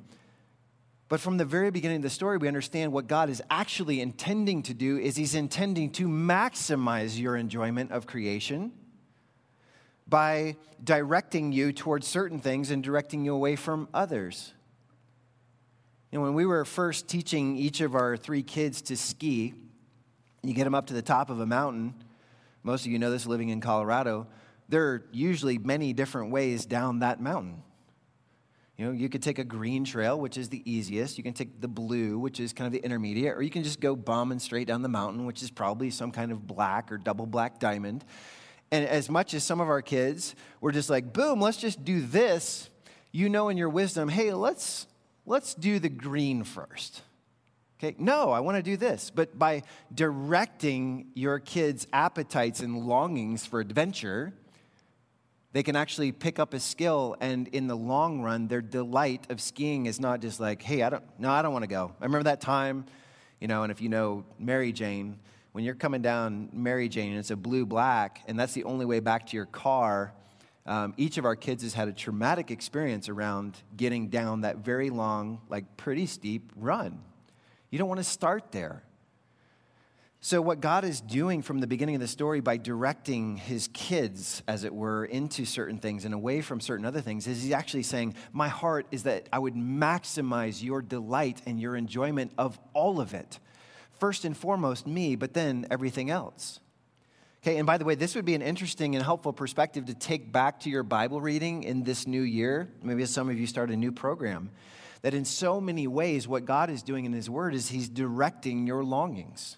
But 1.07 1.19
from 1.19 1.37
the 1.37 1.45
very 1.45 1.69
beginning 1.69 1.97
of 1.97 2.03
the 2.03 2.09
story, 2.09 2.37
we 2.37 2.47
understand 2.47 2.91
what 2.91 3.07
God 3.07 3.29
is 3.29 3.41
actually 3.49 4.01
intending 4.01 4.63
to 4.63 4.73
do 4.73 4.97
is 4.97 5.15
he's 5.15 5.35
intending 5.35 5.91
to 5.91 6.07
maximize 6.07 7.19
your 7.19 7.35
enjoyment 7.35 7.91
of 7.91 8.07
creation 8.07 8.71
by 10.07 10.55
directing 10.83 11.51
you 11.51 11.71
towards 11.71 12.07
certain 12.07 12.39
things 12.39 12.71
and 12.71 12.83
directing 12.83 13.23
you 13.23 13.33
away 13.33 13.55
from 13.55 13.87
others. 13.93 14.53
You 16.11 16.19
know, 16.19 16.23
when 16.23 16.33
we 16.33 16.45
were 16.45 16.65
first 16.65 17.07
teaching 17.07 17.55
each 17.55 17.81
of 17.81 17.93
our 17.95 18.17
three 18.17 18.43
kids 18.43 18.81
to 18.83 18.97
ski, 18.97 19.53
You 20.43 20.53
get 20.53 20.63
them 20.63 20.75
up 20.75 20.87
to 20.87 20.93
the 20.93 21.01
top 21.01 21.29
of 21.29 21.39
a 21.39 21.45
mountain. 21.45 21.95
Most 22.63 22.85
of 22.85 22.91
you 22.91 22.99
know 22.99 23.11
this 23.11 23.25
living 23.25 23.49
in 23.49 23.61
Colorado. 23.61 24.27
There 24.69 24.83
are 24.87 25.05
usually 25.11 25.57
many 25.57 25.93
different 25.93 26.31
ways 26.31 26.65
down 26.65 26.99
that 26.99 27.19
mountain. 27.19 27.63
You 28.77 28.85
know, 28.85 28.91
you 28.91 29.07
could 29.07 29.23
take 29.23 29.39
a 29.39 29.43
green 29.43 29.85
trail, 29.85 30.19
which 30.19 30.37
is 30.37 30.49
the 30.49 30.61
easiest. 30.69 31.17
You 31.17 31.23
can 31.23 31.33
take 31.33 31.61
the 31.61 31.67
blue, 31.67 32.19
which 32.19 32.41
is 32.41 32.51
kind 32.51 32.65
of 32.65 32.73
the 32.73 32.83
intermediate, 32.83 33.35
or 33.35 33.41
you 33.41 33.49
can 33.49 33.63
just 33.63 33.79
go 33.79 33.95
bombing 33.95 34.39
straight 34.39 34.67
down 34.67 34.81
the 34.81 34.89
mountain, 34.89 35.25
which 35.25 35.41
is 35.41 35.49
probably 35.49 35.89
some 35.89 36.11
kind 36.11 36.31
of 36.31 36.45
black 36.45 36.91
or 36.91 36.97
double 36.97 37.25
black 37.25 37.59
diamond. 37.59 38.03
And 38.71 38.85
as 38.85 39.09
much 39.09 39.33
as 39.33 39.43
some 39.43 39.61
of 39.61 39.69
our 39.69 39.81
kids 39.81 40.35
were 40.59 40.73
just 40.73 40.89
like, 40.89 41.13
boom, 41.13 41.39
let's 41.39 41.57
just 41.57 41.85
do 41.85 42.01
this, 42.01 42.69
you 43.13 43.29
know 43.29 43.47
in 43.47 43.55
your 43.55 43.69
wisdom, 43.69 44.09
hey, 44.09 44.33
let's 44.33 44.87
let's 45.25 45.53
do 45.53 45.79
the 45.79 45.89
green 45.89 46.43
first. 46.43 47.01
Okay, 47.79 47.95
no, 47.97 48.31
I 48.31 48.39
want 48.41 48.57
to 48.57 48.63
do 48.63 48.77
this. 48.77 49.09
But 49.09 49.37
by 49.37 49.63
directing 49.93 51.07
your 51.13 51.39
kids' 51.39 51.87
appetites 51.93 52.59
and 52.59 52.85
longings 52.85 53.45
for 53.45 53.59
adventure, 53.59 54.33
they 55.55 55.63
can 55.63 55.77
actually 55.77 56.11
pick 56.11 56.37
up 56.37 56.53
a 56.53 56.59
skill 56.59 57.15
and 57.21 57.47
in 57.47 57.67
the 57.67 57.77
long 57.77 58.21
run 58.21 58.49
their 58.49 58.61
delight 58.61 59.25
of 59.29 59.39
skiing 59.39 59.85
is 59.85 60.01
not 60.01 60.19
just 60.19 60.37
like 60.37 60.61
hey 60.61 60.83
i 60.83 60.89
don't 60.89 61.03
no 61.17 61.31
i 61.31 61.41
don't 61.41 61.53
want 61.53 61.63
to 61.63 61.67
go. 61.67 61.93
I 62.01 62.03
remember 62.03 62.25
that 62.25 62.41
time 62.41 62.85
you 63.39 63.47
know 63.47 63.63
and 63.63 63.71
if 63.71 63.79
you 63.79 63.87
know 63.87 64.25
mary 64.37 64.73
jane 64.73 65.17
when 65.53 65.63
you're 65.63 65.73
coming 65.73 66.01
down 66.01 66.49
mary 66.51 66.89
jane 66.89 67.11
and 67.11 67.19
it's 67.19 67.31
a 67.31 67.37
blue 67.37 67.65
black 67.65 68.21
and 68.27 68.37
that's 68.37 68.51
the 68.51 68.65
only 68.65 68.85
way 68.85 68.99
back 68.99 69.27
to 69.27 69.37
your 69.37 69.45
car 69.45 70.13
um, 70.65 70.93
each 70.97 71.17
of 71.17 71.23
our 71.23 71.37
kids 71.37 71.63
has 71.63 71.73
had 71.73 71.87
a 71.87 71.93
traumatic 71.93 72.51
experience 72.51 73.07
around 73.07 73.55
getting 73.77 74.09
down 74.09 74.41
that 74.41 74.57
very 74.57 74.89
long 74.89 75.39
like 75.47 75.77
pretty 75.77 76.05
steep 76.05 76.51
run. 76.57 76.99
You 77.69 77.79
don't 77.79 77.87
want 77.87 77.99
to 77.99 78.03
start 78.03 78.51
there 78.51 78.83
so, 80.25 80.41
what 80.41 80.59
God 80.59 80.85
is 80.85 81.01
doing 81.01 81.43
from 81.43 81.59
the 81.59 81.67
beginning 81.67 81.93
of 81.93 82.01
the 82.01 82.07
story 82.07 82.39
by 82.39 82.57
directing 82.57 83.37
his 83.37 83.69
kids, 83.73 84.41
as 84.47 84.63
it 84.63 84.73
were, 84.73 85.05
into 85.05 85.45
certain 85.45 85.77
things 85.77 86.03
and 86.03 86.15
away 86.15 86.41
from 86.41 86.59
certain 86.59 86.83
other 86.83 86.99
things, 86.99 87.27
is 87.27 87.43
he's 87.43 87.51
actually 87.51 87.83
saying, 87.83 88.15
My 88.33 88.47
heart 88.47 88.87
is 88.89 89.03
that 89.03 89.29
I 89.31 89.37
would 89.37 89.53
maximize 89.53 90.63
your 90.63 90.81
delight 90.81 91.43
and 91.45 91.59
your 91.59 91.75
enjoyment 91.75 92.31
of 92.39 92.57
all 92.73 92.99
of 92.99 93.13
it. 93.13 93.39
First 93.99 94.25
and 94.25 94.35
foremost, 94.35 94.87
me, 94.87 95.15
but 95.15 95.35
then 95.35 95.67
everything 95.69 96.09
else. 96.09 96.59
Okay, 97.43 97.57
and 97.57 97.67
by 97.67 97.77
the 97.77 97.85
way, 97.85 97.93
this 97.93 98.15
would 98.15 98.25
be 98.25 98.33
an 98.33 98.41
interesting 98.41 98.95
and 98.95 99.05
helpful 99.05 99.31
perspective 99.31 99.85
to 99.85 99.93
take 99.93 100.31
back 100.31 100.61
to 100.61 100.71
your 100.71 100.81
Bible 100.81 101.21
reading 101.21 101.61
in 101.61 101.83
this 101.83 102.07
new 102.07 102.23
year. 102.23 102.67
Maybe 102.81 103.03
as 103.03 103.11
some 103.11 103.29
of 103.29 103.37
you 103.37 103.45
start 103.45 103.69
a 103.69 103.77
new 103.77 103.91
program. 103.91 104.49
That 105.03 105.13
in 105.13 105.23
so 105.23 105.61
many 105.61 105.85
ways, 105.85 106.27
what 106.27 106.45
God 106.45 106.71
is 106.71 106.81
doing 106.81 107.05
in 107.05 107.13
His 107.13 107.29
Word 107.29 107.53
is 107.53 107.69
He's 107.69 107.89
directing 107.89 108.65
your 108.65 108.83
longings. 108.83 109.57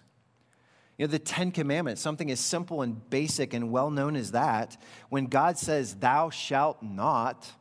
You 0.98 1.06
know, 1.06 1.12
the 1.12 1.20
Ten 1.20 1.52
Commandments, 1.52 2.02
something 2.02 2.32
as 2.32 2.40
simple 2.40 2.82
and 2.82 3.08
basic 3.10 3.54
and 3.54 3.72
well 3.72 3.92
known 3.92 4.16
as 4.16 4.32
that, 4.32 4.78
when 5.10 5.26
God 5.26 5.58
says, 5.58 5.96
Thou 5.96 6.30
shalt 6.30 6.82
not, 6.82 7.52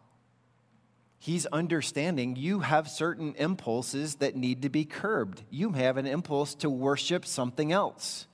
He's 1.18 1.44
understanding 1.46 2.36
you 2.36 2.60
have 2.60 2.88
certain 2.88 3.34
impulses 3.36 4.16
that 4.16 4.36
need 4.36 4.62
to 4.62 4.68
be 4.68 4.84
curbed. 4.84 5.42
You 5.50 5.72
have 5.72 5.96
an 5.96 6.06
impulse 6.06 6.54
to 6.56 6.70
worship 6.70 7.26
something 7.26 7.72
else, 7.72 8.26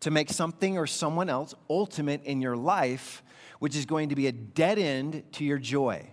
to 0.00 0.10
make 0.10 0.30
something 0.30 0.78
or 0.78 0.86
someone 0.86 1.28
else 1.28 1.54
ultimate 1.68 2.24
in 2.24 2.40
your 2.40 2.56
life, 2.56 3.22
which 3.58 3.76
is 3.76 3.84
going 3.84 4.08
to 4.08 4.16
be 4.16 4.26
a 4.26 4.32
dead 4.32 4.78
end 4.78 5.22
to 5.32 5.44
your 5.44 5.58
joy. 5.58 6.08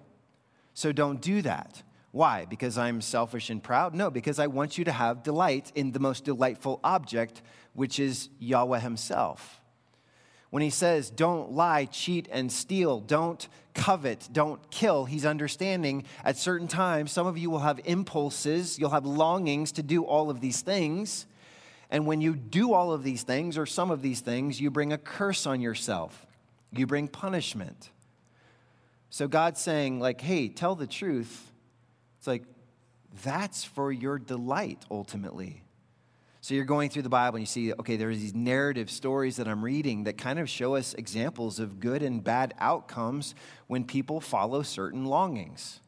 So 0.73 0.91
don't 0.91 1.21
do 1.21 1.41
that. 1.43 1.81
Why? 2.11 2.45
Because 2.45 2.77
I'm 2.77 2.99
selfish 2.99 3.49
and 3.49 3.63
proud? 3.63 3.95
No, 3.95 4.09
because 4.09 4.37
I 4.37 4.47
want 4.47 4.77
you 4.77 4.83
to 4.85 4.91
have 4.91 5.23
delight 5.23 5.71
in 5.75 5.91
the 5.91 5.99
most 5.99 6.25
delightful 6.25 6.79
object, 6.83 7.41
which 7.77 7.99
is 7.99 8.29
Yahweh 8.39 8.79
Himself. 8.79 9.61
When 10.49 10.63
He 10.63 10.71
says, 10.71 11.11
don't 11.11 11.51
lie, 11.51 11.85
cheat, 11.85 12.27
and 12.31 12.51
steal, 12.51 12.99
don't 12.99 13.47
covet, 13.75 14.27
don't 14.33 14.71
kill, 14.71 15.05
He's 15.05 15.27
understanding 15.27 16.03
at 16.23 16.37
certain 16.37 16.67
times 16.67 17.11
some 17.11 17.27
of 17.27 17.37
you 17.37 17.51
will 17.51 17.59
have 17.59 17.79
impulses, 17.85 18.79
you'll 18.79 18.89
have 18.89 19.05
longings 19.05 19.73
to 19.73 19.83
do 19.83 20.03
all 20.03 20.31
of 20.31 20.41
these 20.41 20.61
things. 20.61 21.27
And 21.91 22.07
when 22.07 22.19
you 22.19 22.35
do 22.35 22.73
all 22.73 22.93
of 22.93 23.03
these 23.03 23.21
things, 23.21 23.59
or 23.59 23.67
some 23.67 23.91
of 23.91 24.01
these 24.01 24.21
things, 24.21 24.59
you 24.59 24.71
bring 24.71 24.91
a 24.91 24.97
curse 24.97 25.45
on 25.45 25.61
yourself, 25.61 26.25
you 26.71 26.87
bring 26.87 27.07
punishment. 27.07 27.91
So 29.11 29.27
God's 29.27 29.61
saying, 29.61 29.99
like, 29.99 30.19
hey, 30.19 30.47
tell 30.47 30.73
the 30.73 30.87
truth 30.87 31.51
it's 32.17 32.25
like, 32.25 32.41
that's 33.23 33.63
for 33.63 33.91
your 33.91 34.17
delight 34.17 34.83
ultimately. 34.89 35.61
So 36.47 36.53
you're 36.55 36.63
going 36.63 36.89
through 36.89 37.01
the 37.01 37.09
Bible 37.09 37.35
and 37.35 37.41
you 37.41 37.45
see, 37.45 37.73
okay, 37.73 37.97
there's 37.97 38.21
these 38.21 38.33
narrative 38.33 38.89
stories 38.89 39.35
that 39.35 39.49
I'm 39.49 39.65
reading 39.65 40.05
that 40.05 40.17
kind 40.17 40.39
of 40.39 40.49
show 40.49 40.75
us 40.75 40.93
examples 40.93 41.59
of 41.59 41.81
good 41.81 42.01
and 42.01 42.23
bad 42.23 42.53
outcomes 42.57 43.35
when 43.67 43.83
people 43.83 44.21
follow 44.21 44.61
certain 44.61 45.03
longings. 45.03 45.81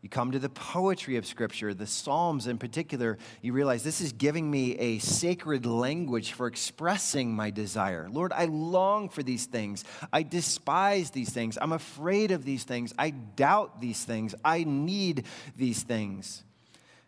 You 0.00 0.08
come 0.08 0.30
to 0.30 0.38
the 0.38 0.48
poetry 0.48 1.16
of 1.16 1.26
Scripture, 1.26 1.74
the 1.74 1.88
Psalms 1.88 2.46
in 2.46 2.56
particular, 2.56 3.18
you 3.42 3.52
realize 3.52 3.82
this 3.82 4.00
is 4.00 4.12
giving 4.12 4.48
me 4.48 4.76
a 4.78 5.00
sacred 5.00 5.66
language 5.66 6.34
for 6.34 6.46
expressing 6.46 7.34
my 7.34 7.50
desire. 7.50 8.08
Lord, 8.08 8.32
I 8.32 8.44
long 8.44 9.08
for 9.08 9.24
these 9.24 9.46
things. 9.46 9.82
I 10.12 10.22
despise 10.22 11.10
these 11.10 11.30
things. 11.30 11.58
I'm 11.60 11.72
afraid 11.72 12.30
of 12.30 12.44
these 12.44 12.62
things. 12.62 12.94
I 12.96 13.10
doubt 13.10 13.80
these 13.80 14.04
things. 14.04 14.36
I 14.44 14.62
need 14.62 15.24
these 15.56 15.82
things. 15.82 16.44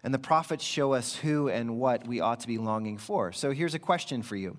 And 0.04 0.12
the 0.12 0.18
prophets 0.18 0.64
show 0.64 0.92
us 0.94 1.16
who 1.16 1.48
and 1.48 1.78
what 1.78 2.06
we 2.06 2.20
ought 2.20 2.40
to 2.40 2.48
be 2.48 2.58
longing 2.58 2.98
for. 2.98 3.32
So 3.32 3.52
here's 3.52 3.74
a 3.74 3.78
question 3.78 4.22
for 4.22 4.36
you. 4.36 4.56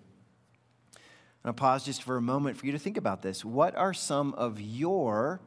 I'll 1.45 1.51
pause 1.51 1.83
just 1.83 2.03
for 2.03 2.15
a 2.15 2.21
moment 2.21 2.57
for 2.57 2.65
you 2.65 2.71
to 2.71 2.79
think 2.79 2.95
about 2.95 3.21
this. 3.21 3.43
What 3.43 3.75
are 3.75 3.93
some 3.93 4.33
of 4.35 4.62
your 4.62 5.41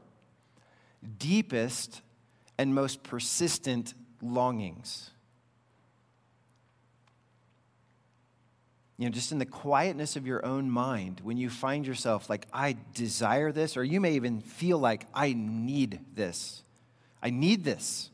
deepest 1.18 2.02
and 2.58 2.74
most 2.74 3.02
persistent 3.02 3.94
longings. 4.22 5.10
You 8.98 9.06
know, 9.06 9.12
just 9.12 9.30
in 9.30 9.38
the 9.38 9.46
quietness 9.46 10.16
of 10.16 10.26
your 10.26 10.44
own 10.44 10.70
mind, 10.70 11.20
when 11.22 11.36
you 11.36 11.50
find 11.50 11.86
yourself 11.86 12.30
like, 12.30 12.46
I 12.52 12.76
desire 12.94 13.52
this, 13.52 13.76
or 13.76 13.84
you 13.84 14.00
may 14.00 14.14
even 14.14 14.40
feel 14.40 14.78
like, 14.78 15.06
I 15.12 15.34
need 15.34 16.00
this. 16.14 16.62
I 17.22 17.28
need 17.28 17.62
this. 17.62 18.10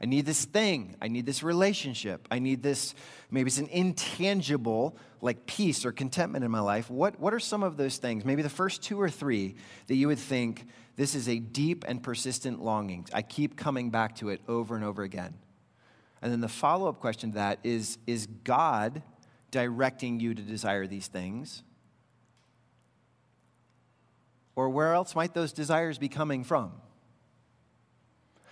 I 0.00 0.06
need 0.06 0.26
this 0.26 0.44
thing. 0.44 0.96
I 1.02 1.08
need 1.08 1.26
this 1.26 1.42
relationship. 1.42 2.28
I 2.30 2.38
need 2.38 2.62
this, 2.62 2.94
maybe 3.30 3.48
it's 3.48 3.58
an 3.58 3.68
intangible 3.68 4.96
like 5.20 5.46
peace 5.46 5.84
or 5.84 5.90
contentment 5.90 6.44
in 6.44 6.50
my 6.50 6.60
life. 6.60 6.88
What, 6.88 7.18
what 7.18 7.34
are 7.34 7.40
some 7.40 7.64
of 7.64 7.76
those 7.76 7.96
things? 7.96 8.24
Maybe 8.24 8.42
the 8.42 8.48
first 8.48 8.82
two 8.82 9.00
or 9.00 9.10
three 9.10 9.56
that 9.88 9.96
you 9.96 10.06
would 10.06 10.20
think 10.20 10.66
this 10.96 11.14
is 11.14 11.28
a 11.28 11.38
deep 11.38 11.84
and 11.88 12.02
persistent 12.02 12.62
longing. 12.62 13.06
I 13.12 13.22
keep 13.22 13.56
coming 13.56 13.90
back 13.90 14.16
to 14.16 14.28
it 14.28 14.40
over 14.46 14.76
and 14.76 14.84
over 14.84 15.02
again. 15.02 15.34
And 16.22 16.32
then 16.32 16.40
the 16.40 16.48
follow 16.48 16.88
up 16.88 17.00
question 17.00 17.30
to 17.30 17.34
that 17.36 17.60
is 17.64 17.98
Is 18.06 18.26
God 18.44 19.02
directing 19.50 20.20
you 20.20 20.34
to 20.34 20.42
desire 20.42 20.86
these 20.86 21.08
things? 21.08 21.62
Or 24.54 24.68
where 24.68 24.92
else 24.92 25.14
might 25.14 25.34
those 25.34 25.52
desires 25.52 25.98
be 25.98 26.08
coming 26.08 26.42
from? 26.42 26.72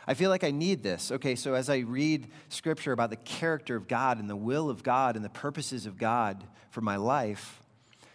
I 0.07 0.15
feel 0.15 0.31
like 0.31 0.45
I 0.45 0.53
need 0.53 0.83
this. 0.83 1.11
Okay, 1.11 1.35
so 1.35 1.55
as 1.55 1.69
I 1.69 1.79
read 1.79 2.29
scripture 2.49 2.93
about 2.93 3.11
the 3.11 3.17
character 3.17 3.75
of 3.75 3.89
God 3.89 4.19
and 4.19 4.31
the 4.31 4.37
will 4.37 4.71
of 4.71 4.83
God 4.83 5.17
and 5.17 5.25
the 5.25 5.31
purposes 5.31 5.85
of 5.85 5.99
God 5.99 6.45
for 6.71 6.81
my 6.81 6.97
life, 6.97 7.61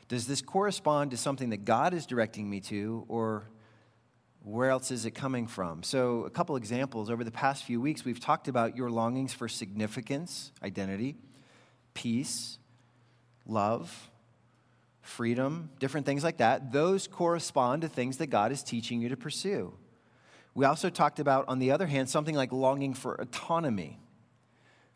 does 0.08 0.28
this 0.28 0.42
correspond 0.42 1.12
to 1.12 1.18
something 1.18 1.50
that 1.50 1.66
God 1.66 1.94
is 1.94 2.06
directing 2.06 2.50
me 2.50 2.62
to, 2.62 3.06
or 3.08 3.50
where 4.44 4.70
else 4.70 4.92
is 4.92 5.06
it 5.06 5.12
coming 5.12 5.48
from? 5.48 5.84
So, 5.84 6.24
a 6.24 6.30
couple 6.30 6.56
examples. 6.56 7.10
Over 7.10 7.24
the 7.24 7.32
past 7.32 7.64
few 7.64 7.80
weeks, 7.80 8.04
we've 8.04 8.20
talked 8.20 8.48
about 8.48 8.76
your 8.76 8.90
longings 8.90 9.34
for 9.34 9.48
significance, 9.48 10.52
identity, 10.64 11.16
peace, 11.94 12.58
love, 13.46 14.10
freedom, 15.02 15.70
different 15.80 16.06
things 16.06 16.24
like 16.24 16.38
that. 16.38 16.72
Those 16.72 17.08
correspond 17.08 17.82
to 17.84 17.90
things 17.90 18.18
that 18.18 18.28
God 18.28 18.52
is 18.52 18.64
teaching 18.64 19.02
you 19.02 19.10
to 19.10 19.18
pursue. 19.18 19.74
We 20.54 20.66
also 20.66 20.90
talked 20.90 21.20
about, 21.20 21.46
on 21.48 21.60
the 21.60 21.72
other 21.72 21.88
hand, 21.88 22.10
something 22.10 22.36
like 22.36 22.52
longing 22.52 22.94
for 22.94 23.16
autonomy, 23.16 24.00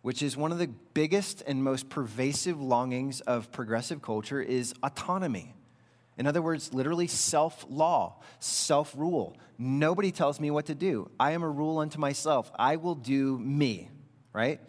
which 0.02 0.22
is 0.22 0.36
one 0.36 0.52
of 0.52 0.58
the 0.58 0.68
biggest 0.94 1.44
and 1.48 1.64
most 1.64 1.90
pervasive 1.90 2.62
longings 2.62 3.22
of 3.22 3.52
progressive 3.52 4.02
culture 4.02 4.42
is 4.42 4.74
autonomy. 4.84 5.56
In 6.18 6.28
other 6.28 6.42
words, 6.42 6.74
literally 6.74 7.08
self 7.08 7.66
law, 7.70 8.22
self 8.40 8.94
rule. 8.98 9.38
Nobody 9.58 10.12
tells 10.12 10.40
me 10.40 10.52
what 10.52 10.66
to 10.66 10.76
do. 10.76 11.10
I 11.20 11.32
am 11.32 11.44
a 11.44 11.50
rule 11.50 11.80
unto 11.80 12.00
myself. 12.00 12.52
I 12.58 12.76
will 12.76 12.96
do 12.96 13.38
me, 13.38 13.90
right? 14.34 14.60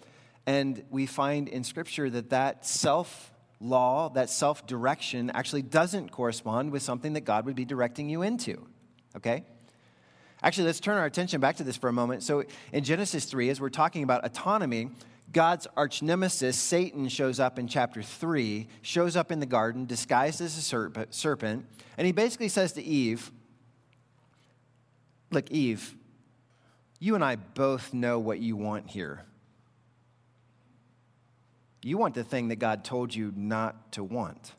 And 0.46 0.84
we 0.90 1.06
find 1.06 1.48
in 1.48 1.64
Scripture 1.64 2.08
that 2.10 2.30
that 2.30 2.64
self 2.64 3.32
law, 3.60 4.08
that 4.10 4.30
self 4.30 4.66
direction, 4.66 5.30
actually 5.30 5.62
doesn't 5.62 6.12
correspond 6.12 6.70
with 6.70 6.82
something 6.82 7.14
that 7.14 7.22
God 7.22 7.46
would 7.46 7.56
be 7.56 7.64
directing 7.64 8.08
you 8.08 8.22
into, 8.22 8.64
okay? 9.16 9.44
Actually, 10.42 10.66
let's 10.66 10.80
turn 10.80 10.98
our 10.98 11.06
attention 11.06 11.40
back 11.40 11.56
to 11.56 11.64
this 11.64 11.76
for 11.76 11.88
a 11.88 11.92
moment. 11.92 12.22
So, 12.22 12.44
in 12.72 12.84
Genesis 12.84 13.24
3, 13.24 13.48
as 13.50 13.60
we're 13.60 13.70
talking 13.70 14.02
about 14.02 14.24
autonomy, 14.24 14.90
God's 15.32 15.66
arch 15.76 16.02
nemesis, 16.02 16.56
Satan, 16.56 17.08
shows 17.08 17.40
up 17.40 17.58
in 17.58 17.66
chapter 17.66 18.02
3, 18.02 18.68
shows 18.82 19.16
up 19.16 19.32
in 19.32 19.40
the 19.40 19.46
garden 19.46 19.86
disguised 19.86 20.40
as 20.40 20.56
a 20.56 21.06
serpent, 21.10 21.66
and 21.98 22.06
he 22.06 22.12
basically 22.12 22.48
says 22.48 22.72
to 22.72 22.82
Eve, 22.82 23.30
Look, 25.32 25.50
Eve, 25.50 25.96
you 27.00 27.14
and 27.14 27.24
I 27.24 27.36
both 27.36 27.92
know 27.92 28.18
what 28.18 28.38
you 28.38 28.56
want 28.56 28.88
here. 28.88 29.24
You 31.82 31.98
want 31.98 32.14
the 32.14 32.24
thing 32.24 32.48
that 32.48 32.56
God 32.56 32.84
told 32.84 33.14
you 33.14 33.32
not 33.36 33.92
to 33.92 34.04
want. 34.04 34.54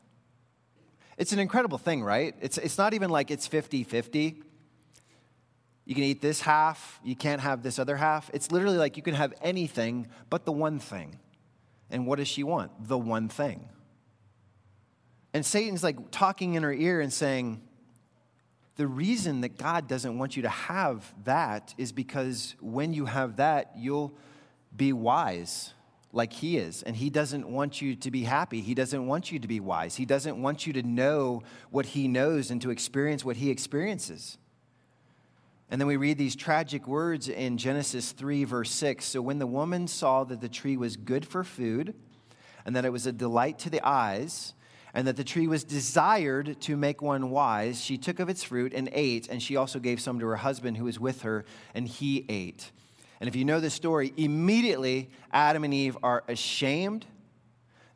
It's 1.16 1.32
an 1.32 1.38
incredible 1.38 1.78
thing, 1.78 2.02
right? 2.02 2.34
It's, 2.40 2.58
it's 2.58 2.78
not 2.78 2.94
even 2.94 3.10
like 3.10 3.30
it's 3.30 3.46
50 3.46 3.84
50. 3.84 4.42
You 5.88 5.94
can 5.94 6.04
eat 6.04 6.20
this 6.20 6.42
half, 6.42 7.00
you 7.02 7.16
can't 7.16 7.40
have 7.40 7.62
this 7.62 7.78
other 7.78 7.96
half. 7.96 8.30
It's 8.34 8.52
literally 8.52 8.76
like 8.76 8.98
you 8.98 9.02
can 9.02 9.14
have 9.14 9.32
anything 9.40 10.06
but 10.28 10.44
the 10.44 10.52
one 10.52 10.78
thing. 10.78 11.18
And 11.90 12.06
what 12.06 12.18
does 12.18 12.28
she 12.28 12.42
want? 12.42 12.72
The 12.86 12.98
one 12.98 13.30
thing. 13.30 13.70
And 15.32 15.46
Satan's 15.46 15.82
like 15.82 16.10
talking 16.10 16.56
in 16.56 16.62
her 16.62 16.74
ear 16.74 17.00
and 17.00 17.10
saying, 17.10 17.62
the 18.76 18.86
reason 18.86 19.40
that 19.40 19.56
God 19.56 19.88
doesn't 19.88 20.18
want 20.18 20.36
you 20.36 20.42
to 20.42 20.50
have 20.50 21.10
that 21.24 21.72
is 21.78 21.90
because 21.90 22.54
when 22.60 22.92
you 22.92 23.06
have 23.06 23.36
that, 23.36 23.72
you'll 23.74 24.12
be 24.76 24.92
wise 24.92 25.72
like 26.12 26.34
He 26.34 26.58
is. 26.58 26.82
And 26.82 26.96
He 26.96 27.08
doesn't 27.08 27.48
want 27.48 27.80
you 27.80 27.96
to 27.96 28.10
be 28.10 28.24
happy. 28.24 28.60
He 28.60 28.74
doesn't 28.74 29.06
want 29.06 29.32
you 29.32 29.38
to 29.38 29.48
be 29.48 29.58
wise. 29.58 29.96
He 29.96 30.04
doesn't 30.04 30.36
want 30.42 30.66
you 30.66 30.74
to 30.74 30.82
know 30.82 31.44
what 31.70 31.86
He 31.86 32.08
knows 32.08 32.50
and 32.50 32.60
to 32.60 32.68
experience 32.70 33.24
what 33.24 33.36
He 33.36 33.48
experiences. 33.48 34.36
And 35.70 35.80
then 35.80 35.86
we 35.86 35.96
read 35.96 36.16
these 36.16 36.34
tragic 36.34 36.86
words 36.86 37.28
in 37.28 37.58
Genesis 37.58 38.12
3, 38.12 38.44
verse 38.44 38.70
6. 38.70 39.04
So 39.04 39.20
when 39.20 39.38
the 39.38 39.46
woman 39.46 39.86
saw 39.86 40.24
that 40.24 40.40
the 40.40 40.48
tree 40.48 40.76
was 40.76 40.96
good 40.96 41.26
for 41.26 41.44
food, 41.44 41.94
and 42.64 42.74
that 42.74 42.84
it 42.84 42.92
was 42.92 43.06
a 43.06 43.12
delight 43.12 43.58
to 43.60 43.70
the 43.70 43.86
eyes, 43.86 44.54
and 44.94 45.06
that 45.06 45.16
the 45.16 45.24
tree 45.24 45.46
was 45.46 45.64
desired 45.64 46.60
to 46.62 46.76
make 46.76 47.02
one 47.02 47.30
wise, 47.30 47.82
she 47.82 47.98
took 47.98 48.18
of 48.18 48.28
its 48.28 48.42
fruit 48.42 48.72
and 48.74 48.88
ate, 48.92 49.28
and 49.28 49.42
she 49.42 49.56
also 49.56 49.78
gave 49.78 50.00
some 50.00 50.18
to 50.20 50.26
her 50.26 50.36
husband 50.36 50.76
who 50.76 50.84
was 50.84 50.98
with 50.98 51.22
her, 51.22 51.44
and 51.74 51.86
he 51.86 52.24
ate. 52.28 52.72
And 53.20 53.28
if 53.28 53.36
you 53.36 53.44
know 53.44 53.60
the 53.60 53.70
story, 53.70 54.12
immediately 54.16 55.10
Adam 55.32 55.64
and 55.64 55.74
Eve 55.74 55.98
are 56.02 56.24
ashamed. 56.28 57.04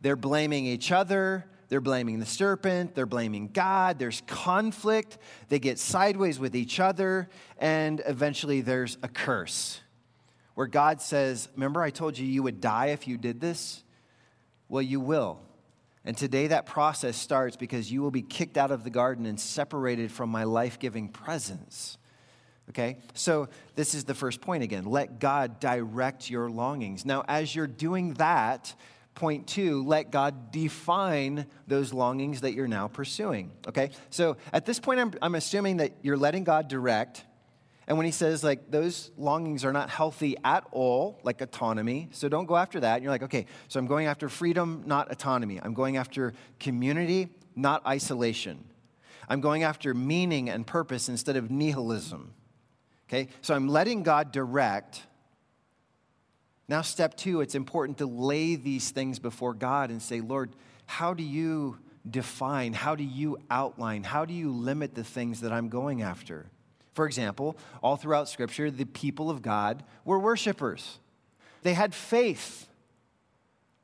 They're 0.00 0.17
blaming 0.17 0.67
each 0.67 0.93
other. 0.93 1.47
They're 1.73 1.81
blaming 1.81 2.19
the 2.19 2.26
serpent, 2.26 2.95
they're 2.95 3.07
blaming 3.07 3.49
God, 3.49 3.99
there's 3.99 4.23
conflict, 4.26 5.17
they 5.49 5.59
get 5.59 5.79
sideways 5.79 6.38
with 6.38 6.55
each 6.55 6.79
other, 6.79 7.31
and 7.57 8.02
eventually 8.05 8.61
there's 8.61 8.99
a 9.02 9.09
curse 9.09 9.81
where 10.52 10.67
God 10.67 11.00
says, 11.00 11.49
Remember, 11.55 11.81
I 11.81 11.88
told 11.88 12.19
you 12.19 12.26
you 12.26 12.43
would 12.43 12.61
die 12.61 12.88
if 12.88 13.09
you 13.09 13.17
did 13.17 13.41
this? 13.41 13.85
Well, 14.69 14.83
you 14.83 15.00
will. 15.00 15.41
And 16.05 16.14
today 16.14 16.49
that 16.49 16.67
process 16.67 17.17
starts 17.17 17.57
because 17.57 17.91
you 17.91 18.02
will 18.02 18.11
be 18.11 18.21
kicked 18.21 18.59
out 18.59 18.71
of 18.71 18.85
the 18.85 18.91
garden 18.91 19.25
and 19.25 19.41
separated 19.41 20.12
from 20.12 20.29
my 20.29 20.45
life 20.45 20.79
giving 20.79 21.09
presence. 21.09 21.97
Okay? 22.69 22.99
So, 23.14 23.49
this 23.76 23.95
is 23.95 24.05
the 24.05 24.14
first 24.14 24.43
point 24.43 24.62
again. 24.62 24.85
Let 24.85 25.21
God 25.21 25.59
direct 25.59 26.29
your 26.29 26.50
longings. 26.50 27.07
Now, 27.07 27.25
as 27.26 27.55
you're 27.57 27.67
doing 27.67 28.12
that, 28.14 28.75
Point 29.14 29.47
two, 29.47 29.85
let 29.85 30.11
God 30.11 30.50
define 30.50 31.47
those 31.66 31.92
longings 31.92 32.40
that 32.40 32.54
you're 32.54 32.66
now 32.66 32.88
pursuing. 32.88 33.52
Okay? 33.69 33.90
So 34.11 34.37
at 34.52 34.64
this 34.64 34.81
point, 34.81 35.00
I'm, 35.00 35.12
I'm 35.21 35.35
assuming 35.35 35.76
that 35.78 35.92
you're 36.02 36.16
letting 36.16 36.45
God 36.45 36.69
direct. 36.69 37.25
And 37.87 37.99
when 37.99 38.07
he 38.07 38.12
says, 38.12 38.42
like, 38.42 38.71
those 38.71 39.11
longings 39.19 39.64
are 39.64 39.73
not 39.73 39.90
healthy 39.90 40.37
at 40.45 40.64
all, 40.71 41.21
like 41.25 41.40
autonomy, 41.40 42.09
so 42.12 42.28
don't 42.28 42.47
go 42.47 42.57
after 42.57 42.81
that. 42.81 42.95
And 42.95 43.02
you're 43.02 43.12
like, 43.12 43.25
okay, 43.25 43.47
so 43.69 43.78
I'm 43.78 43.87
going 43.87 44.07
after 44.07 44.28
freedom, 44.28 44.83
not 44.87 45.11
autonomy. 45.12 45.61
I'm 45.62 45.75
going 45.75 45.97
after 45.99 46.33
community, 46.59 47.28
not 47.54 47.85
isolation. 47.87 48.64
I'm 49.28 49.40
going 49.40 49.62
after 49.62 49.95
meaning 49.95 50.49
and 50.49 50.66
purpose 50.66 51.09
instead 51.09 51.37
of 51.37 51.50
nihilism. 51.50 52.33
Okay? 53.09 53.28
So 53.42 53.54
I'm 53.54 53.69
letting 53.69 54.04
God 54.04 54.33
direct 54.33 55.02
now, 56.73 56.81
step 56.81 57.19
two, 57.19 57.43
it's 57.43 57.55
important 57.55 57.99
to 57.99 58.07
lay 58.07 58.55
these 58.55 58.93
things 58.93 59.19
before 59.19 59.52
God 59.52 59.91
and 59.91 60.00
say, 60.00 60.23
Lord, 60.23 60.57
how 60.87 61.12
do 61.12 61.23
you 61.23 61.76
define? 62.11 62.73
How 62.73 62.95
do 62.95 63.05
you 63.05 63.37
outline? 63.50 64.05
How 64.05 64.25
do 64.25 64.33
you 64.33 64.50
limit 64.50 64.95
the 64.95 65.05
things 65.05 65.43
that 65.43 65.52
I'm 65.52 65.69
going 65.69 66.00
after? 66.00 66.47
For 66.95 67.05
example, 67.05 67.59
all 67.83 67.97
throughout 67.97 68.26
Scripture, 68.26 68.70
the 68.70 68.87
people 68.87 69.29
of 69.29 69.42
God 69.42 69.85
were 70.07 70.18
worshipers. 70.18 70.99
They 71.62 71.75
had 71.75 71.94
faith, 71.94 72.66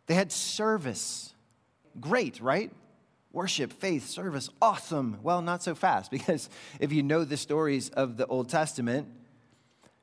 they 0.07 0.15
had 0.15 0.33
service. 0.33 1.35
Great, 2.01 2.41
right? 2.41 2.73
Worship, 3.33 3.71
faith, 3.71 4.07
service, 4.07 4.49
awesome. 4.63 5.19
Well, 5.23 5.43
not 5.43 5.63
so 5.63 5.75
fast, 5.75 6.11
because 6.19 6.49
if 6.81 6.91
you 6.91 7.03
know 7.03 7.25
the 7.25 7.37
stories 7.37 7.91
of 7.91 8.17
the 8.17 8.25
Old 8.29 8.49
Testament, 8.49 9.09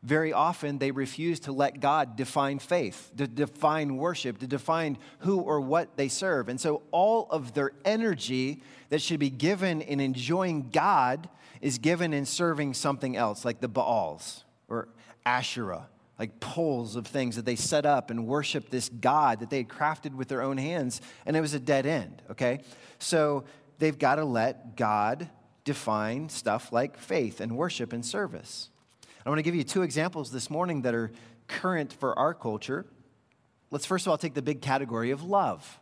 very 0.06 0.32
often 0.32 0.78
they 0.78 0.92
refuse 0.92 1.40
to 1.42 1.52
let 1.52 1.80
God 1.80 2.16
define 2.16 2.60
faith, 2.60 3.12
to 3.18 3.26
define 3.26 3.98
worship, 3.98 4.38
to 4.38 4.48
define 4.48 5.00
who 5.20 5.40
or 5.40 5.60
what 5.60 5.98
they 5.98 6.08
serve. 6.08 6.48
And 6.48 6.62
so 6.62 6.84
all 6.92 7.28
of 7.32 7.54
their 7.56 7.72
energy 7.84 8.62
that 8.90 9.02
should 9.02 9.20
be 9.20 9.32
given 9.32 9.82
in 9.82 10.00
enjoying 10.00 10.70
God 10.70 11.28
is 11.60 11.80
given 11.80 12.14
in 12.14 12.26
serving 12.26 12.76
something 12.76 13.18
else, 13.18 13.44
like 13.44 13.62
the 13.62 13.68
Baals 13.68 14.44
or 14.68 14.90
Asherah, 15.26 15.88
like 16.20 16.40
poles 16.40 16.96
of 16.96 17.08
things 17.08 17.36
that 17.36 17.46
they 17.46 17.56
set 17.56 17.88
up 17.88 18.12
and 18.12 18.28
worship 18.28 18.70
this 18.70 18.90
God 18.90 19.40
that 19.40 19.50
they 19.50 19.58
had 19.58 19.68
crafted 19.68 20.14
with 20.14 20.28
their 20.28 20.44
own 20.44 20.58
hands, 20.58 21.02
and 21.26 21.36
it 21.36 21.42
was 21.42 21.56
a 21.56 21.60
dead 21.60 21.88
end, 21.88 22.22
okay? 22.30 22.60
So 23.00 23.46
they've 23.80 23.98
got 23.98 24.16
to 24.16 24.26
let 24.26 24.78
God 24.78 25.30
define 25.64 26.30
stuff 26.30 26.72
like 26.72 26.96
faith 26.96 27.42
and 27.42 27.58
worship 27.58 27.92
and 27.92 28.06
service. 28.06 28.70
I 29.26 29.30
want 29.30 29.40
to 29.40 29.44
give 29.44 29.56
you 29.56 29.64
two 29.64 29.82
examples 29.82 30.32
this 30.32 30.50
morning 30.50 30.84
that 30.84 30.94
are 30.94 31.12
current 31.48 31.92
for 31.92 32.18
our 32.18 32.34
culture. 32.34 32.86
Let's 33.72 33.86
first 33.86 34.06
of 34.06 34.12
all 34.12 34.18
take 34.18 34.36
the 34.36 34.42
big 34.42 34.62
category 34.62 35.12
of 35.12 35.24
love. 35.24 35.80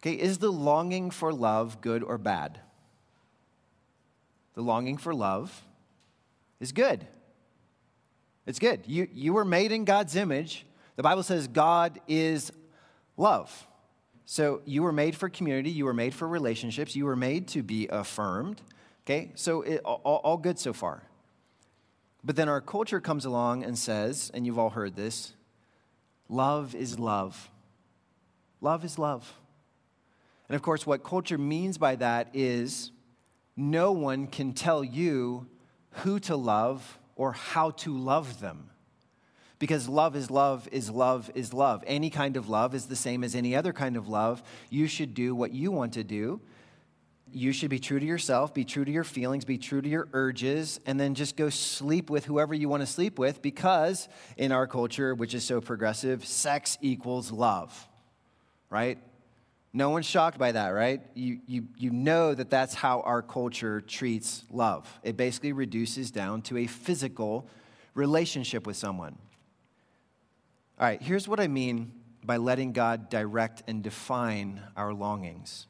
Okay, 0.00 0.14
is 0.14 0.38
the 0.38 0.50
longing 0.50 1.10
for 1.10 1.32
love 1.32 1.80
good 1.80 2.02
or 2.02 2.18
bad? 2.18 2.60
The 4.54 4.62
longing 4.62 4.96
for 4.96 5.14
love 5.14 5.64
is 6.58 6.72
good. 6.72 7.06
It's 8.46 8.58
good. 8.58 8.80
You, 8.86 9.08
you 9.12 9.32
were 9.32 9.44
made 9.44 9.72
in 9.72 9.84
God's 9.84 10.16
image. 10.16 10.64
The 10.96 11.02
Bible 11.02 11.22
says 11.22 11.46
God 11.46 12.00
is 12.08 12.50
love. 13.16 13.66
So 14.24 14.62
you 14.64 14.82
were 14.82 14.92
made 14.92 15.16
for 15.16 15.28
community, 15.28 15.70
you 15.70 15.84
were 15.84 15.94
made 15.94 16.12
for 16.12 16.28
relationships, 16.28 16.94
you 16.94 17.06
were 17.06 17.16
made 17.16 17.48
to 17.48 17.62
be 17.62 17.88
affirmed. 17.88 18.60
Okay, 19.06 19.32
so 19.36 19.62
it, 19.62 19.80
all, 19.84 20.20
all 20.24 20.36
good 20.36 20.58
so 20.58 20.72
far. 20.72 21.02
But 22.24 22.36
then 22.36 22.48
our 22.48 22.60
culture 22.60 23.00
comes 23.00 23.24
along 23.24 23.64
and 23.64 23.78
says, 23.78 24.30
and 24.34 24.44
you've 24.44 24.58
all 24.58 24.70
heard 24.70 24.96
this 24.96 25.34
love 26.28 26.74
is 26.74 26.98
love. 26.98 27.50
Love 28.60 28.84
is 28.84 28.98
love. 28.98 29.38
And 30.48 30.56
of 30.56 30.62
course, 30.62 30.86
what 30.86 31.04
culture 31.04 31.38
means 31.38 31.78
by 31.78 31.96
that 31.96 32.28
is 32.34 32.90
no 33.56 33.92
one 33.92 34.26
can 34.26 34.52
tell 34.52 34.82
you 34.82 35.46
who 35.90 36.18
to 36.20 36.36
love 36.36 36.98
or 37.16 37.32
how 37.32 37.70
to 37.70 37.96
love 37.96 38.40
them. 38.40 38.70
Because 39.58 39.88
love 39.88 40.14
is 40.14 40.30
love 40.30 40.68
is 40.70 40.90
love 40.90 41.30
is 41.34 41.52
love. 41.52 41.82
Any 41.86 42.10
kind 42.10 42.36
of 42.36 42.48
love 42.48 42.74
is 42.74 42.86
the 42.86 42.96
same 42.96 43.24
as 43.24 43.34
any 43.34 43.56
other 43.56 43.72
kind 43.72 43.96
of 43.96 44.08
love. 44.08 44.42
You 44.70 44.86
should 44.86 45.14
do 45.14 45.34
what 45.34 45.52
you 45.52 45.72
want 45.72 45.94
to 45.94 46.04
do 46.04 46.40
you 47.32 47.52
should 47.52 47.70
be 47.70 47.78
true 47.78 47.98
to 47.98 48.06
yourself, 48.06 48.54
be 48.54 48.64
true 48.64 48.84
to 48.84 48.90
your 48.90 49.04
feelings, 49.04 49.44
be 49.44 49.58
true 49.58 49.80
to 49.80 49.88
your 49.88 50.08
urges, 50.12 50.80
and 50.86 50.98
then 50.98 51.14
just 51.14 51.36
go 51.36 51.48
sleep 51.48 52.10
with 52.10 52.24
whoever 52.24 52.54
you 52.54 52.68
want 52.68 52.82
to 52.82 52.86
sleep 52.86 53.18
with 53.18 53.42
because 53.42 54.08
in 54.36 54.52
our 54.52 54.66
culture, 54.66 55.14
which 55.14 55.34
is 55.34 55.44
so 55.44 55.60
progressive, 55.60 56.24
sex 56.24 56.78
equals 56.80 57.30
love, 57.30 57.88
right? 58.70 58.98
No 59.72 59.90
one's 59.90 60.06
shocked 60.06 60.38
by 60.38 60.52
that, 60.52 60.68
right? 60.68 61.02
You, 61.14 61.40
you, 61.46 61.68
you 61.76 61.90
know 61.90 62.34
that 62.34 62.50
that's 62.50 62.74
how 62.74 63.00
our 63.02 63.22
culture 63.22 63.80
treats 63.80 64.44
love. 64.50 64.88
It 65.02 65.16
basically 65.16 65.52
reduces 65.52 66.10
down 66.10 66.42
to 66.42 66.58
a 66.58 66.66
physical 66.66 67.48
relationship 67.94 68.66
with 68.66 68.76
someone. 68.76 69.16
All 70.78 70.86
right, 70.86 71.02
here's 71.02 71.28
what 71.28 71.40
I 71.40 71.48
mean 71.48 71.92
by 72.24 72.36
letting 72.36 72.72
God 72.72 73.10
direct 73.10 73.62
and 73.66 73.82
define 73.82 74.62
our 74.76 74.92
longings. 74.92 75.66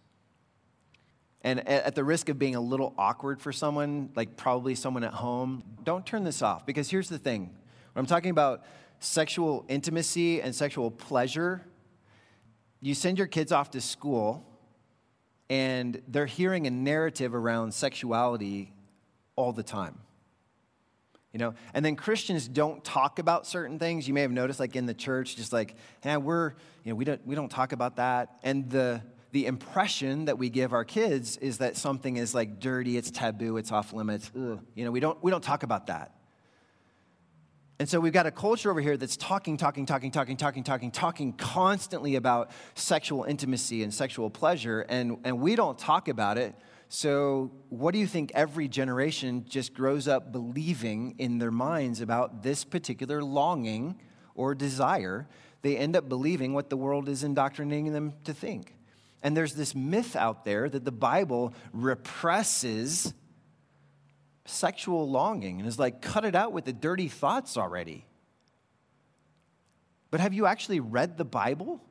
And 1.42 1.66
at 1.68 1.94
the 1.94 2.02
risk 2.02 2.28
of 2.28 2.38
being 2.38 2.56
a 2.56 2.60
little 2.60 2.94
awkward 2.98 3.40
for 3.40 3.52
someone, 3.52 4.10
like 4.16 4.36
probably 4.36 4.74
someone 4.74 5.04
at 5.04 5.14
home, 5.14 5.62
don't 5.84 6.04
turn 6.04 6.24
this 6.24 6.42
off 6.42 6.66
because 6.66 6.90
here's 6.90 7.08
the 7.08 7.18
thing. 7.18 7.50
When 7.92 8.02
I'm 8.02 8.06
talking 8.06 8.30
about 8.30 8.64
sexual 8.98 9.64
intimacy 9.68 10.42
and 10.42 10.54
sexual 10.54 10.90
pleasure, 10.90 11.64
you 12.80 12.94
send 12.94 13.18
your 13.18 13.28
kids 13.28 13.52
off 13.52 13.70
to 13.70 13.80
school 13.80 14.44
and 15.48 16.02
they're 16.08 16.26
hearing 16.26 16.66
a 16.66 16.70
narrative 16.70 17.34
around 17.34 17.72
sexuality 17.72 18.72
all 19.36 19.52
the 19.52 19.62
time. 19.62 19.98
You 21.32 21.38
know, 21.38 21.54
and 21.74 21.84
then 21.84 21.94
Christians 21.94 22.48
don't 22.48 22.82
talk 22.82 23.18
about 23.18 23.46
certain 23.46 23.78
things. 23.78 24.08
You 24.08 24.14
may 24.14 24.22
have 24.22 24.32
noticed, 24.32 24.58
like 24.58 24.74
in 24.76 24.86
the 24.86 24.94
church, 24.94 25.36
just 25.36 25.52
like, 25.52 25.76
hey, 26.00 26.16
we're, 26.16 26.54
you 26.84 26.92
know, 26.92 26.96
we 26.96 27.04
don't, 27.04 27.24
we 27.26 27.34
don't 27.34 27.50
talk 27.50 27.72
about 27.72 27.96
that. 27.96 28.38
And 28.42 28.68
the, 28.70 29.02
the 29.32 29.46
impression 29.46 30.24
that 30.26 30.38
we 30.38 30.48
give 30.48 30.72
our 30.72 30.84
kids 30.84 31.36
is 31.36 31.58
that 31.58 31.76
something 31.76 32.16
is 32.16 32.34
like 32.34 32.60
dirty, 32.60 32.96
it's 32.96 33.10
taboo, 33.10 33.56
it's 33.56 33.70
off 33.72 33.92
limits. 33.92 34.30
Ugh. 34.34 34.60
You 34.74 34.84
know, 34.84 34.90
we 34.90 35.00
don't, 35.00 35.22
we 35.22 35.30
don't 35.30 35.44
talk 35.44 35.62
about 35.62 35.88
that. 35.88 36.14
And 37.80 37.88
so 37.88 38.00
we've 38.00 38.12
got 38.12 38.26
a 38.26 38.32
culture 38.32 38.70
over 38.70 38.80
here 38.80 38.96
that's 38.96 39.16
talking, 39.16 39.56
talking, 39.56 39.86
talking, 39.86 40.10
talking, 40.10 40.36
talking, 40.36 40.64
talking, 40.64 40.90
talking 40.90 41.32
constantly 41.34 42.16
about 42.16 42.50
sexual 42.74 43.22
intimacy 43.22 43.84
and 43.84 43.94
sexual 43.94 44.30
pleasure, 44.30 44.80
and, 44.88 45.18
and 45.22 45.40
we 45.40 45.54
don't 45.54 45.78
talk 45.78 46.08
about 46.08 46.38
it. 46.38 46.56
So, 46.88 47.52
what 47.68 47.92
do 47.92 48.00
you 48.00 48.06
think 48.06 48.32
every 48.34 48.66
generation 48.66 49.44
just 49.46 49.74
grows 49.74 50.08
up 50.08 50.32
believing 50.32 51.14
in 51.18 51.38
their 51.38 51.50
minds 51.50 52.00
about 52.00 52.42
this 52.42 52.64
particular 52.64 53.22
longing 53.22 54.00
or 54.34 54.54
desire? 54.54 55.28
They 55.62 55.76
end 55.76 55.94
up 55.94 56.08
believing 56.08 56.54
what 56.54 56.70
the 56.70 56.78
world 56.78 57.08
is 57.08 57.22
indoctrinating 57.22 57.92
them 57.92 58.14
to 58.24 58.32
think. 58.32 58.74
And 59.22 59.36
there's 59.36 59.54
this 59.54 59.74
myth 59.74 60.16
out 60.16 60.44
there 60.44 60.68
that 60.68 60.84
the 60.84 60.92
Bible 60.92 61.52
represses 61.72 63.12
sexual 64.44 65.08
longing 65.08 65.58
and 65.58 65.68
is 65.68 65.78
like, 65.78 66.00
cut 66.00 66.24
it 66.24 66.34
out 66.34 66.52
with 66.52 66.64
the 66.64 66.72
dirty 66.72 67.08
thoughts 67.08 67.56
already. 67.56 68.04
But 70.10 70.20
have 70.20 70.32
you 70.32 70.46
actually 70.46 70.80
read 70.80 71.18
the 71.18 71.24
Bible? 71.24 71.82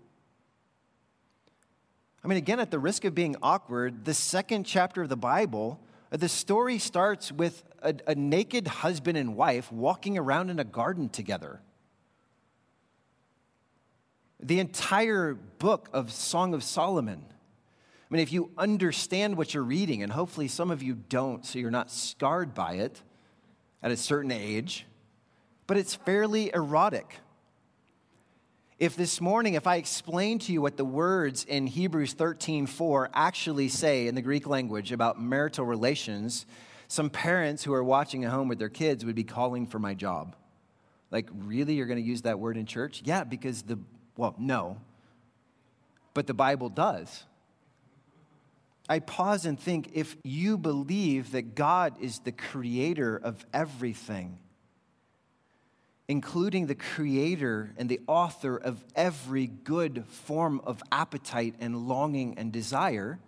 I 2.23 2.27
mean, 2.27 2.37
again, 2.37 2.59
at 2.59 2.71
the 2.71 2.79
risk 2.79 3.05
of 3.05 3.13
being 3.13 3.35
awkward, 3.41 4.05
the 4.05 4.13
second 4.13 4.65
chapter 4.65 5.03
of 5.03 5.09
the 5.09 5.17
Bible, 5.17 5.79
uh, 6.11 6.17
the 6.17 6.29
story 6.29 6.79
starts 6.79 7.31
with 7.31 7.63
a, 7.81 7.95
a 8.07 8.15
naked 8.15 8.67
husband 8.67 9.17
and 9.17 9.35
wife 9.35 9.71
walking 9.71 10.17
around 10.17 10.49
in 10.49 10.59
a 10.59 10.63
garden 10.63 11.09
together. 11.09 11.61
The 14.39 14.59
entire 14.59 15.33
book 15.33 15.89
of 15.93 16.11
Song 16.11 16.53
of 16.53 16.63
Solomon 16.63 17.25
I 18.09 18.13
mean, 18.13 18.23
if 18.23 18.31
you 18.31 18.51
understand 18.57 19.35
what 19.35 19.53
you're 19.53 19.63
reading, 19.63 20.01
and 20.01 20.11
hopefully 20.11 20.47
some 20.47 20.71
of 20.71 20.81
you 20.81 20.95
don't, 20.95 21.45
so 21.45 21.59
you're 21.59 21.69
not 21.69 21.91
scarred 21.91 22.53
by 22.53 22.75
it 22.75 23.01
at 23.83 23.91
a 23.91 23.97
certain 23.97 24.31
age, 24.31 24.85
but 25.65 25.75
it's 25.75 25.95
fairly 25.95 26.49
erotic. 26.53 27.19
If 28.79 28.95
this 28.95 29.19
morning, 29.19 29.55
if 29.55 29.67
I 29.67 29.75
explain 29.75 30.39
to 30.39 30.53
you 30.53 30.61
what 30.61 30.77
the 30.77 30.85
words 30.85 31.43
in 31.43 31.67
Hebrews 31.67 32.13
13 32.13 32.65
4 32.65 33.09
actually 33.13 33.67
say 33.67 34.07
in 34.07 34.15
the 34.15 34.21
Greek 34.21 34.47
language 34.47 34.93
about 34.93 35.21
marital 35.21 35.65
relations, 35.65 36.45
some 36.87 37.09
parents 37.09 37.65
who 37.65 37.73
are 37.73 37.83
watching 37.83 38.23
at 38.23 38.31
home 38.31 38.47
with 38.47 38.59
their 38.59 38.69
kids 38.69 39.03
would 39.03 39.15
be 39.15 39.25
calling 39.25 39.67
for 39.67 39.79
my 39.79 39.93
job. 39.93 40.35
Like, 41.11 41.27
really? 41.33 41.73
You're 41.73 41.87
going 41.87 42.01
to 42.01 42.07
use 42.07 42.21
that 42.21 42.39
word 42.39 42.55
in 42.55 42.65
church? 42.65 43.01
Yeah, 43.03 43.25
because 43.25 43.63
the, 43.63 43.79
well, 44.17 44.35
no. 44.37 44.77
But 46.13 46.27
the 46.27 46.33
Bible 46.33 46.69
does. 46.69 47.23
I 48.89 48.99
pause 48.99 49.45
and 49.45 49.59
think 49.59 49.91
if 49.93 50.15
you 50.23 50.57
believe 50.57 51.31
that 51.31 51.55
God 51.55 51.95
is 51.99 52.19
the 52.19 52.31
creator 52.31 53.17
of 53.17 53.45
everything, 53.53 54.39
including 56.07 56.67
the 56.67 56.75
creator 56.75 57.73
and 57.77 57.89
the 57.89 57.99
author 58.07 58.55
of 58.55 58.83
every 58.95 59.47
good 59.47 60.05
form 60.07 60.61
of 60.63 60.81
appetite 60.91 61.55
and 61.59 61.87
longing 61.87 62.37
and 62.37 62.51
desire, 62.51 63.19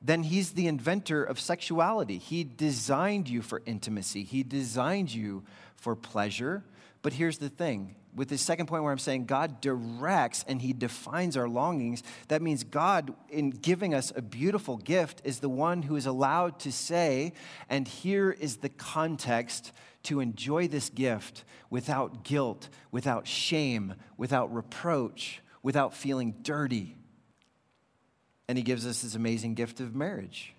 then 0.00 0.22
he's 0.22 0.52
the 0.52 0.68
inventor 0.68 1.24
of 1.24 1.40
sexuality. 1.40 2.18
He 2.18 2.44
designed 2.44 3.28
you 3.28 3.42
for 3.42 3.62
intimacy, 3.66 4.22
he 4.22 4.42
designed 4.44 5.12
you 5.12 5.42
for 5.76 5.96
pleasure. 5.96 6.62
But 7.02 7.12
here's 7.12 7.38
the 7.38 7.48
thing 7.48 7.96
with 8.14 8.28
this 8.28 8.42
second 8.42 8.66
point 8.66 8.82
where 8.82 8.92
I'm 8.92 8.98
saying 8.98 9.24
God 9.24 9.60
directs 9.60 10.44
and 10.46 10.60
He 10.60 10.72
defines 10.72 11.36
our 11.36 11.48
longings, 11.48 12.02
that 12.28 12.42
means 12.42 12.62
God, 12.62 13.14
in 13.30 13.50
giving 13.50 13.94
us 13.94 14.12
a 14.14 14.22
beautiful 14.22 14.76
gift, 14.76 15.22
is 15.24 15.40
the 15.40 15.48
one 15.48 15.82
who 15.82 15.96
is 15.96 16.06
allowed 16.06 16.60
to 16.60 16.72
say, 16.72 17.32
and 17.68 17.88
here 17.88 18.30
is 18.30 18.58
the 18.58 18.68
context 18.68 19.72
to 20.04 20.20
enjoy 20.20 20.68
this 20.68 20.90
gift 20.90 21.44
without 21.70 22.22
guilt, 22.22 22.68
without 22.90 23.26
shame, 23.26 23.94
without 24.16 24.52
reproach, 24.52 25.40
without 25.62 25.94
feeling 25.94 26.34
dirty. 26.42 26.96
And 28.46 28.58
He 28.58 28.64
gives 28.64 28.86
us 28.86 29.00
this 29.00 29.14
amazing 29.14 29.54
gift 29.54 29.80
of 29.80 29.94
marriage. 29.94 30.54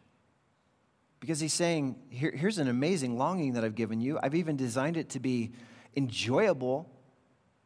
Because 1.20 1.40
He's 1.40 1.54
saying, 1.54 1.98
Here, 2.10 2.32
here's 2.32 2.58
an 2.58 2.68
amazing 2.68 3.18
longing 3.18 3.54
that 3.54 3.64
I've 3.64 3.76
given 3.76 4.02
you. 4.02 4.18
I've 4.24 4.36
even 4.36 4.58
designed 4.58 4.98
it 4.98 5.10
to 5.12 5.20
be 5.20 5.52
enjoyable 5.96 6.90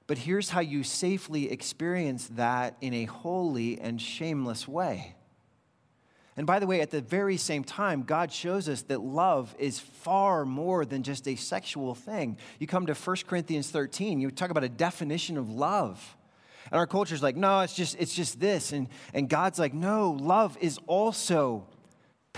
but 0.08 0.18
here's 0.18 0.50
how 0.50 0.62
you 0.62 0.84
safely 0.84 1.52
experience 1.52 2.28
that 2.30 2.78
in 2.80 2.94
a 2.94 3.04
holy 3.04 3.80
and 3.80 4.02
shameless 4.02 4.68
way. 4.68 5.14
And 6.38 6.48
by 6.48 6.60
the 6.60 6.68
way, 6.68 6.82
at 6.82 6.92
the 6.92 7.02
very 7.02 7.36
same 7.36 7.64
time, 7.64 8.04
God 8.04 8.32
shows 8.32 8.70
us 8.70 8.84
that 8.84 9.02
love 9.02 9.54
is 9.60 9.80
far 9.80 10.46
more 10.46 10.86
than 10.86 11.04
just 11.04 11.28
a 11.28 11.36
sexual 11.36 11.94
thing. 11.94 12.38
You 12.60 12.68
come 12.68 12.86
to 12.86 12.94
1 12.94 13.18
Corinthians 13.28 13.70
13, 13.70 14.22
you 14.22 14.32
talk 14.32 14.50
about 14.50 14.64
a 14.64 14.70
definition 14.70 15.38
of 15.38 15.50
love. 15.50 16.16
And 16.72 16.80
our 16.80 16.88
culture 16.88 17.16
is 17.16 17.24
like, 17.24 17.36
no, 17.36 17.62
it's 17.62 17.76
just, 17.76 17.96
it's 18.00 18.14
just 18.14 18.40
this. 18.40 18.72
And, 18.72 18.88
and 19.14 19.28
God's 19.28 19.58
like, 19.58 19.74
no, 19.74 20.12
love 20.12 20.58
is 20.62 20.80
also 20.86 21.66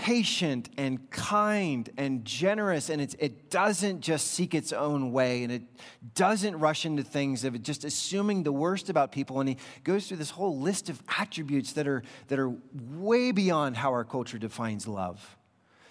patient 0.00 0.70
and 0.78 1.10
kind 1.10 1.90
and 1.98 2.24
generous, 2.24 2.88
and 2.88 3.02
it 3.02 3.50
doesn't 3.50 4.00
just 4.00 4.28
seek 4.28 4.54
its 4.54 4.72
own 4.72 5.12
way, 5.12 5.42
and 5.42 5.52
it 5.52 5.62
doesn't 6.14 6.58
rush 6.58 6.86
into 6.86 7.02
things 7.02 7.44
of 7.44 7.62
just 7.62 7.84
assuming 7.84 8.42
the 8.42 8.50
worst 8.50 8.88
about 8.88 9.12
people. 9.12 9.40
And 9.40 9.48
he 9.50 9.58
goes 9.84 10.08
through 10.08 10.16
this 10.16 10.30
whole 10.30 10.58
list 10.58 10.88
of 10.88 11.02
attributes 11.18 11.74
that 11.74 11.86
are, 11.86 12.02
that 12.28 12.38
are 12.38 12.50
way 12.72 13.30
beyond 13.30 13.76
how 13.76 13.90
our 13.90 14.04
culture 14.04 14.38
defines 14.38 14.88
love. 14.88 15.36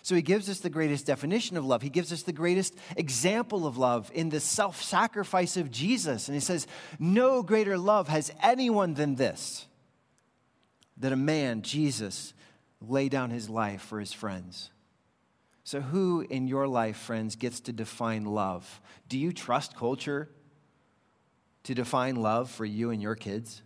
So 0.02 0.16
he 0.16 0.24
gives 0.24 0.50
us 0.50 0.60
the 0.60 0.72
greatest 0.72 1.06
definition 1.06 1.56
of 1.56 1.64
love. 1.64 1.84
He 1.84 1.92
gives 1.92 2.12
us 2.12 2.24
the 2.24 2.34
greatest 2.34 2.76
example 2.98 3.68
of 3.68 3.78
love 3.78 4.10
in 4.16 4.30
the 4.30 4.40
self 4.40 4.82
sacrifice 4.82 5.56
of 5.56 5.70
Jesus. 5.70 6.28
And 6.28 6.34
he 6.34 6.42
says, 6.42 6.66
No 6.98 7.44
greater 7.44 7.78
love 7.78 8.08
has 8.08 8.32
anyone 8.42 8.96
than 8.96 9.16
this 9.16 9.68
that 10.98 11.14
a 11.14 11.16
man, 11.16 11.62
Jesus, 11.62 12.34
lay 12.82 13.10
down 13.10 13.30
his 13.30 13.50
life 13.50 13.82
for 13.82 14.00
his 14.00 14.14
friends. 14.14 14.72
So, 15.64 15.82
who 15.82 16.22
in 16.22 16.48
your 16.48 16.68
life, 16.68 16.98
friends, 16.98 17.36
gets 17.36 17.60
to 17.62 17.74
define 17.74 18.26
love? 18.26 18.82
Do 19.08 19.20
you 19.20 19.32
trust 19.32 19.76
culture 19.76 20.30
to 21.64 21.76
define 21.76 22.16
love 22.16 22.50
for 22.50 22.66
you 22.66 22.90
and 22.90 23.02
your 23.02 23.16
kids? 23.16 23.62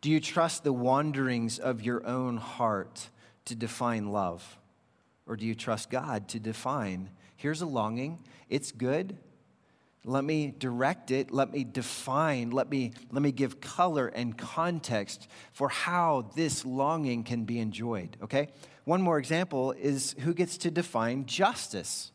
Do 0.00 0.10
you 0.10 0.20
trust 0.20 0.64
the 0.64 0.72
wanderings 0.72 1.58
of 1.58 1.82
your 1.82 2.06
own 2.06 2.36
heart 2.36 3.08
to 3.44 3.54
define 3.54 4.10
love? 4.10 4.58
Or 5.26 5.36
do 5.36 5.46
you 5.46 5.54
trust 5.54 5.90
God 5.90 6.28
to 6.28 6.40
define? 6.40 7.10
Here's 7.36 7.60
a 7.60 7.66
longing, 7.66 8.18
it's 8.48 8.72
good, 8.72 9.16
let 10.04 10.24
me 10.24 10.54
direct 10.58 11.10
it. 11.10 11.30
Let 11.30 11.52
me 11.52 11.64
define. 11.64 12.50
Let 12.50 12.70
me, 12.70 12.92
let 13.10 13.22
me 13.22 13.32
give 13.32 13.60
color 13.60 14.08
and 14.08 14.36
context 14.36 15.28
for 15.52 15.68
how 15.68 16.30
this 16.34 16.64
longing 16.64 17.24
can 17.24 17.44
be 17.44 17.58
enjoyed. 17.58 18.16
Okay? 18.22 18.48
One 18.84 19.02
more 19.02 19.18
example 19.18 19.72
is 19.72 20.14
who 20.20 20.32
gets 20.32 20.56
to 20.58 20.70
define 20.70 21.26
justice? 21.26 22.12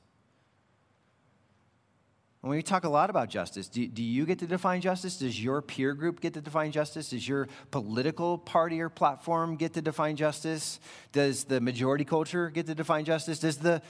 When 2.42 2.58
we 2.58 2.62
talk 2.62 2.84
a 2.84 2.90
lot 2.90 3.10
about 3.10 3.30
justice, 3.30 3.70
do, 3.70 3.88
do 3.88 4.04
you 4.04 4.26
get 4.26 4.40
to 4.40 4.48
define 4.48 4.82
justice? 4.82 5.18
Does 5.18 5.42
your 5.42 5.62
peer 5.62 5.94
group 5.94 6.20
get 6.20 6.34
to 6.34 6.42
define 6.42 6.74
justice? 6.74 7.12
Does 7.12 7.26
your 7.26 7.48
political 7.72 8.38
party 8.38 8.82
or 8.82 8.90
platform 8.90 9.56
get 9.56 9.74
to 9.74 9.82
define 9.82 10.18
justice? 10.18 10.82
Does 11.14 11.46
the 11.46 11.62
majority 11.62 12.04
culture 12.04 12.50
get 12.50 12.66
to 12.66 12.76
define 12.76 13.06
justice? 13.06 13.40
Does 13.40 13.58
the 13.58 13.82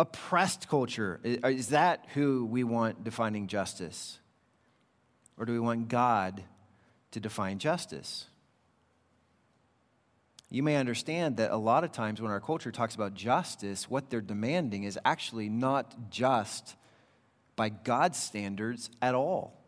oppressed 0.00 0.68
culture? 0.68 1.20
Is 1.22 1.68
that 1.68 2.06
who 2.14 2.46
we 2.46 2.64
want 2.64 3.04
defining 3.04 3.46
justice? 3.46 4.18
Or 5.36 5.44
do 5.44 5.52
we 5.52 5.60
want 5.60 5.88
God 5.88 6.42
to 7.10 7.20
define 7.20 7.58
justice? 7.58 8.26
You 10.48 10.62
may 10.62 10.76
understand 10.76 11.36
that 11.36 11.50
a 11.50 11.56
lot 11.56 11.84
of 11.84 11.92
times 11.92 12.20
when 12.20 12.32
our 12.32 12.40
culture 12.40 12.72
talks 12.72 12.94
about 12.94 13.14
justice, 13.14 13.90
what 13.90 14.10
they're 14.10 14.20
demanding 14.20 14.84
is 14.84 14.98
actually 15.04 15.48
not 15.48 16.10
just 16.10 16.76
by 17.54 17.68
God's 17.68 18.18
standards 18.18 18.90
at 19.02 19.14
all. 19.14 19.60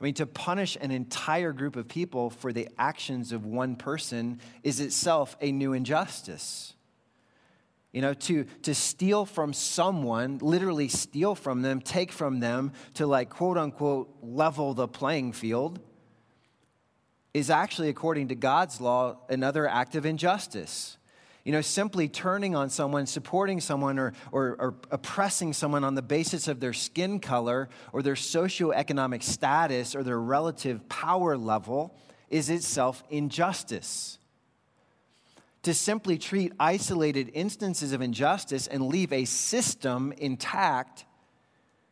I 0.00 0.04
mean, 0.04 0.14
to 0.14 0.26
punish 0.26 0.76
an 0.80 0.92
entire 0.92 1.52
group 1.52 1.76
of 1.76 1.88
people 1.88 2.30
for 2.30 2.52
the 2.52 2.68
actions 2.78 3.32
of 3.32 3.44
one 3.44 3.76
person 3.76 4.40
is 4.62 4.80
itself 4.80 5.36
a 5.40 5.52
new 5.52 5.72
injustice. 5.72 6.74
You 7.92 8.00
know, 8.00 8.14
to, 8.14 8.44
to 8.62 8.74
steal 8.74 9.26
from 9.26 9.52
someone, 9.52 10.38
literally 10.38 10.88
steal 10.88 11.34
from 11.34 11.60
them, 11.60 11.80
take 11.80 12.10
from 12.10 12.40
them 12.40 12.72
to 12.94 13.06
like 13.06 13.28
quote 13.28 13.58
unquote 13.58 14.16
level 14.22 14.72
the 14.72 14.88
playing 14.88 15.32
field, 15.32 15.78
is 17.34 17.50
actually, 17.50 17.88
according 17.88 18.28
to 18.28 18.34
God's 18.34 18.80
law, 18.80 19.18
another 19.28 19.68
act 19.68 19.94
of 19.94 20.06
injustice. 20.06 20.96
You 21.44 21.52
know, 21.52 21.60
simply 21.60 22.08
turning 22.08 22.54
on 22.54 22.70
someone, 22.70 23.06
supporting 23.06 23.60
someone, 23.60 23.98
or, 23.98 24.12
or, 24.30 24.56
or, 24.58 24.74
oppressing 24.90 25.52
someone 25.52 25.82
on 25.82 25.94
the 25.94 26.02
basis 26.02 26.46
of 26.46 26.60
their 26.60 26.72
skin 26.72 27.18
color 27.18 27.68
or 27.92 28.00
their 28.00 28.14
socioeconomic 28.14 29.22
status 29.24 29.96
or 29.96 30.04
their 30.04 30.20
relative 30.20 30.88
power 30.88 31.36
level 31.36 31.96
is 32.30 32.48
itself 32.48 33.02
injustice. 33.10 34.18
To 35.62 35.74
simply 35.74 36.18
treat 36.18 36.52
isolated 36.58 37.30
instances 37.34 37.92
of 37.92 38.02
injustice 38.02 38.66
and 38.66 38.86
leave 38.86 39.12
a 39.12 39.24
system 39.24 40.12
intact 40.18 41.04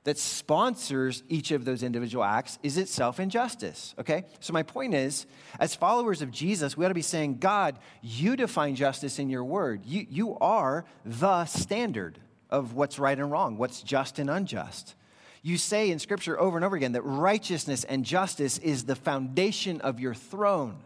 that 0.04 0.18
sponsors 0.18 1.22
each 1.28 1.50
of 1.50 1.64
those 1.64 1.82
individual 1.82 2.24
acts 2.24 2.58
is 2.62 2.78
itself 2.78 3.20
injustice. 3.20 3.94
Okay? 3.98 4.24
So, 4.40 4.52
my 4.52 4.62
point 4.62 4.94
is, 4.94 5.26
as 5.58 5.74
followers 5.74 6.22
of 6.22 6.30
Jesus, 6.30 6.76
we 6.76 6.84
ought 6.84 6.88
to 6.88 6.94
be 6.94 7.02
saying, 7.02 7.38
God, 7.38 7.78
you 8.02 8.34
define 8.34 8.74
justice 8.74 9.18
in 9.18 9.28
your 9.28 9.44
word. 9.44 9.84
You, 9.84 10.06
you 10.08 10.38
are 10.38 10.84
the 11.04 11.44
standard 11.44 12.18
of 12.48 12.74
what's 12.74 12.98
right 12.98 13.18
and 13.18 13.30
wrong, 13.30 13.58
what's 13.58 13.82
just 13.82 14.18
and 14.18 14.30
unjust. 14.30 14.94
You 15.42 15.56
say 15.56 15.90
in 15.90 15.98
Scripture 15.98 16.38
over 16.38 16.56
and 16.56 16.64
over 16.64 16.76
again 16.76 16.92
that 16.92 17.02
righteousness 17.02 17.84
and 17.84 18.04
justice 18.04 18.58
is 18.58 18.84
the 18.84 18.96
foundation 18.96 19.80
of 19.80 20.00
your 20.00 20.14
throne, 20.14 20.78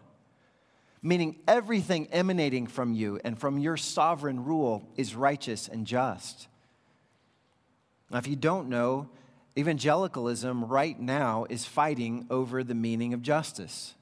meaning 1.04 1.36
everything 1.46 2.08
emanating 2.10 2.66
from 2.66 2.94
you 2.94 3.20
and 3.24 3.38
from 3.38 3.58
your 3.58 3.76
sovereign 3.76 4.42
rule 4.42 4.88
is 4.96 5.14
righteous 5.14 5.68
and 5.68 5.86
just. 5.86 6.48
Now, 8.10 8.18
if 8.18 8.26
you 8.26 8.36
don't 8.36 8.70
know, 8.70 9.10
evangelicalism 9.56 10.64
right 10.64 10.98
now 10.98 11.46
is 11.50 11.66
fighting 11.66 12.26
over 12.30 12.64
the 12.64 12.74
meaning 12.74 13.12
of 13.12 13.20
justice. 13.20 13.94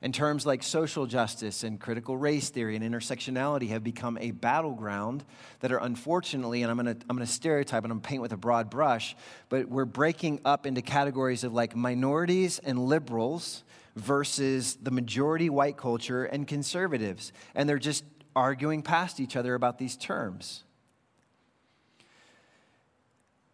And 0.00 0.14
terms 0.14 0.46
like 0.46 0.62
social 0.62 1.06
justice 1.06 1.64
and 1.64 1.80
critical 1.80 2.16
race 2.16 2.50
theory 2.50 2.76
and 2.76 2.84
intersectionality 2.84 3.70
have 3.70 3.82
become 3.82 4.16
a 4.18 4.30
battleground 4.30 5.24
that 5.60 5.72
are 5.72 5.78
unfortunately, 5.78 6.62
and 6.62 6.70
I'm 6.70 6.76
gonna, 6.76 6.96
I'm 7.10 7.16
gonna 7.16 7.26
stereotype 7.26 7.82
and 7.82 7.90
I'm 7.90 8.00
paint 8.00 8.22
with 8.22 8.32
a 8.32 8.36
broad 8.36 8.70
brush, 8.70 9.16
but 9.48 9.68
we're 9.68 9.86
breaking 9.86 10.40
up 10.44 10.66
into 10.66 10.82
categories 10.82 11.42
of 11.42 11.52
like 11.52 11.74
minorities 11.74 12.60
and 12.60 12.78
liberals 12.78 13.64
versus 13.96 14.76
the 14.80 14.90
majority 14.90 15.50
white 15.50 15.76
culture 15.76 16.24
and 16.24 16.46
conservatives. 16.46 17.32
And 17.54 17.68
they're 17.68 17.78
just 17.78 18.04
arguing 18.36 18.82
past 18.82 19.18
each 19.18 19.34
other 19.34 19.54
about 19.54 19.78
these 19.78 19.96
terms. 19.96 20.62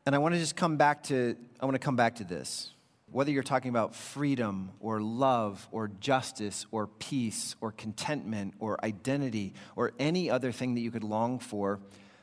And 0.04 0.14
I 0.14 0.18
want 0.18 0.34
to 0.34 0.40
just 0.40 0.56
come 0.56 0.76
back 0.76 1.04
to 1.04 1.36
I 1.60 1.64
want 1.64 1.76
to 1.76 1.78
come 1.78 1.94
back 1.94 2.16
to 2.16 2.24
this. 2.24 2.72
Whether 3.12 3.30
you're 3.30 3.44
talking 3.44 3.68
about 3.68 3.94
freedom 3.94 4.70
or 4.80 5.00
love 5.00 5.68
or 5.70 5.88
justice 6.00 6.66
or 6.72 6.86
peace 6.86 7.54
or 7.60 7.70
contentment 7.70 8.54
or 8.58 8.84
identity 8.84 9.54
or 9.76 9.92
any 9.98 10.28
other 10.28 10.50
thing 10.50 10.74
that 10.74 10.80
you 10.80 10.90
could 10.90 11.04
long 11.04 11.38
for, 11.38 11.78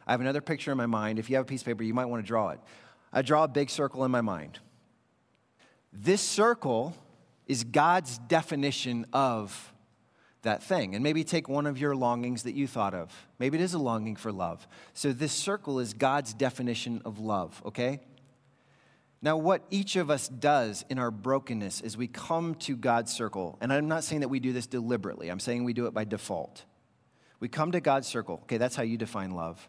I 0.06 0.12
have 0.12 0.20
another 0.20 0.42
picture 0.42 0.72
in 0.72 0.78
my 0.78 0.88
mind. 0.88 1.20
If 1.20 1.30
you 1.30 1.38
have 1.38 1.46
a 1.46 1.48
piece 1.48 1.62
of 1.62 1.68
paper, 1.68 1.84
you 1.84 1.94
might 1.94 2.08
want 2.08 2.24
to 2.24 2.28
draw 2.28 2.50
it. 2.50 2.60
I 3.14 3.22
draw 3.22 3.44
a 3.44 3.48
big 3.48 3.70
circle 3.70 4.04
in 4.04 4.12
my 4.12 4.22
mind. 4.22 4.60
This 5.94 6.22
circle 6.22 6.96
is 7.50 7.66
God's 7.66 8.20
definition 8.20 9.06
of 9.12 9.74
that 10.44 10.64
thing. 10.64 10.96
And 10.96 11.04
maybe 11.04 11.26
take 11.26 11.50
one 11.50 11.66
of 11.66 11.78
your 11.78 11.96
longings 11.96 12.44
that 12.44 12.54
you 12.54 12.68
thought 12.68 12.94
of. 12.94 13.12
Maybe 13.40 13.58
it 13.58 13.62
is 13.62 13.74
a 13.74 13.80
longing 13.80 14.16
for 14.16 14.32
love. 14.32 14.66
So 14.94 15.12
this 15.12 15.34
circle 15.34 15.80
is 15.80 15.94
God's 15.94 16.34
definition 16.34 17.02
of 17.04 17.20
love, 17.20 17.62
okay? 17.66 18.00
Now, 19.22 19.36
what 19.36 19.66
each 19.70 19.98
of 19.98 20.10
us 20.10 20.30
does 20.30 20.86
in 20.90 20.98
our 20.98 21.12
brokenness 21.12 21.82
is 21.82 21.98
we 21.98 22.08
come 22.08 22.56
to 22.56 22.78
God's 22.78 23.12
circle. 23.12 23.58
And 23.60 23.74
I'm 23.74 23.90
not 23.90 24.06
saying 24.06 24.22
that 24.22 24.30
we 24.30 24.40
do 24.40 24.54
this 24.54 24.68
deliberately, 24.68 25.30
I'm 25.30 25.42
saying 25.42 25.66
we 25.66 25.74
do 25.74 25.88
it 25.88 25.94
by 25.94 26.06
default. 26.06 26.64
We 27.42 27.48
come 27.48 27.72
to 27.72 27.80
God's 27.82 28.08
circle. 28.08 28.40
Okay, 28.44 28.58
that's 28.58 28.76
how 28.76 28.84
you 28.84 28.98
define 28.98 29.32
love. 29.32 29.68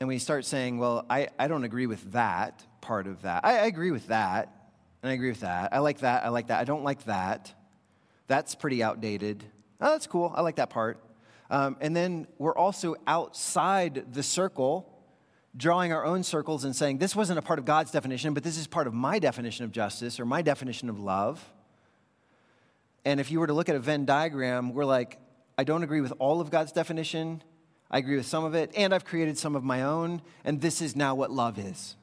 And 0.00 0.08
we 0.08 0.18
start 0.18 0.44
saying, 0.44 0.78
well, 0.78 1.06
I, 1.08 1.28
I 1.38 1.48
don't 1.48 1.64
agree 1.64 1.86
with 1.86 2.12
that 2.12 2.64
part 2.80 3.06
of 3.06 3.22
that. 3.22 3.44
I, 3.44 3.58
I 3.58 3.66
agree 3.66 3.90
with 3.90 4.08
that, 4.08 4.53
and 5.04 5.10
I 5.10 5.12
agree 5.16 5.28
with 5.28 5.40
that. 5.40 5.74
I 5.74 5.80
like 5.80 5.98
that, 5.98 6.24
I 6.24 6.30
like 6.30 6.46
that. 6.46 6.60
I 6.60 6.64
don't 6.64 6.82
like 6.82 7.04
that. 7.04 7.52
That's 8.26 8.54
pretty 8.54 8.82
outdated. 8.82 9.44
Oh, 9.78 9.90
that's 9.90 10.06
cool. 10.06 10.32
I 10.34 10.40
like 10.40 10.56
that 10.56 10.70
part. 10.70 10.98
Um, 11.50 11.76
and 11.82 11.94
then 11.94 12.26
we're 12.38 12.56
also 12.56 12.96
outside 13.06 14.14
the 14.14 14.22
circle, 14.22 14.90
drawing 15.54 15.92
our 15.92 16.06
own 16.06 16.22
circles 16.22 16.64
and 16.64 16.74
saying, 16.74 16.96
this 16.96 17.14
wasn't 17.14 17.38
a 17.38 17.42
part 17.42 17.58
of 17.58 17.66
God's 17.66 17.90
definition, 17.90 18.32
but 18.32 18.44
this 18.44 18.56
is 18.56 18.66
part 18.66 18.86
of 18.86 18.94
my 18.94 19.18
definition 19.18 19.66
of 19.66 19.72
justice 19.72 20.18
or 20.18 20.24
my 20.24 20.40
definition 20.40 20.88
of 20.88 20.98
love. 20.98 21.52
And 23.04 23.20
if 23.20 23.30
you 23.30 23.40
were 23.40 23.46
to 23.46 23.52
look 23.52 23.68
at 23.68 23.76
a 23.76 23.80
Venn 23.80 24.06
diagram, 24.06 24.72
we're 24.72 24.86
like, 24.86 25.18
I 25.58 25.64
don't 25.64 25.82
agree 25.82 26.00
with 26.00 26.14
all 26.18 26.40
of 26.40 26.50
God's 26.50 26.72
definition. 26.72 27.42
I 27.90 27.98
agree 27.98 28.16
with 28.16 28.24
some 28.24 28.44
of 28.44 28.54
it, 28.54 28.70
and 28.74 28.94
I've 28.94 29.04
created 29.04 29.36
some 29.36 29.54
of 29.54 29.64
my 29.64 29.82
own, 29.82 30.22
and 30.46 30.62
this 30.62 30.80
is 30.80 30.96
now 30.96 31.14
what 31.14 31.30
love 31.30 31.58
is. 31.58 31.94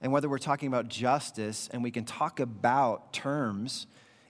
And 0.00 0.12
whether 0.12 0.28
we're 0.28 0.38
talking 0.38 0.68
about 0.68 0.88
justice, 0.88 1.68
and 1.72 1.82
we 1.82 1.90
can 1.90 2.04
talk 2.04 2.38
about 2.38 3.12
terms 3.12 3.86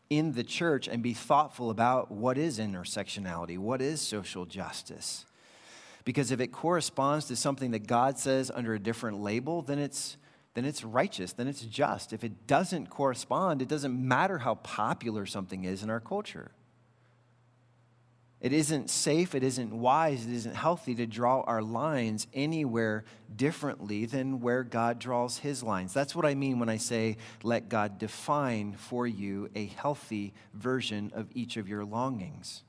in 0.09 0.33
the 0.33 0.45
church 0.45 0.87
and 0.87 1.03
be 1.03 1.13
thoughtful 1.13 1.71
about 1.71 2.11
what 2.11 2.39
is 2.39 2.59
intersectionality, 2.59 3.59
what 3.59 3.83
is 3.83 4.01
social 4.01 4.47
justice. 4.47 5.27
Because 6.05 6.31
if 6.31 6.41
it 6.41 6.49
corresponds 6.49 7.27
to 7.27 7.37
something 7.37 7.73
that 7.73 7.89
God 7.89 8.17
says 8.19 8.51
under 8.55 8.75
a 8.75 8.79
different 8.79 9.21
label, 9.21 9.63
then 9.63 9.81
it's, 9.81 10.17
then 10.55 10.65
it's 10.65 10.85
righteous, 10.85 11.33
then 11.33 11.49
it's 11.49 11.63
just. 11.63 12.13
If 12.13 12.23
it 12.23 12.47
doesn't 12.47 12.89
correspond, 12.89 13.61
it 13.61 13.69
doesn't 13.69 13.93
matter 13.93 14.39
how 14.39 14.55
popular 14.55 15.27
something 15.27 15.65
is 15.65 15.83
in 15.83 15.91
our 15.91 15.99
culture. 15.99 16.53
It 18.41 18.53
isn't 18.53 18.91
safe, 18.91 19.35
it 19.35 19.43
isn't 19.43 19.73
wise, 19.73 20.27
it 20.27 20.33
isn't 20.33 20.55
healthy 20.55 20.95
to 20.97 21.07
draw 21.07 21.41
our 21.41 21.63
lines 21.63 22.27
anywhere 22.35 23.05
differently 23.35 24.05
than 24.05 24.41
where 24.41 24.63
God 24.63 24.99
draws 24.99 25.39
his 25.39 25.63
lines. 25.63 25.95
That's 25.95 26.15
what 26.15 26.27
I 26.27 26.35
mean 26.35 26.59
when 26.59 26.69
I 26.69 26.77
say, 26.77 27.17
let 27.43 27.71
God 27.71 27.99
define 27.99 28.75
for 28.75 29.07
you 29.07 29.49
a 29.55 29.67
healthy 29.67 30.35
version 30.53 31.13
of 31.15 31.29
each 31.35 31.57
of 31.57 31.67
your 31.67 31.85
longings. 31.85 32.63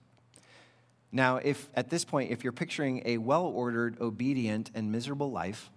Now, 1.11 1.37
if 1.37 1.69
at 1.73 1.89
this 1.89 2.05
point, 2.05 2.31
if 2.31 2.43
you're 2.43 2.53
picturing 2.53 3.01
a 3.05 3.17
well 3.17 3.45
ordered, 3.45 3.99
obedient, 3.99 4.71
and 4.73 4.91
miserable 4.91 5.31
life, 5.31 5.69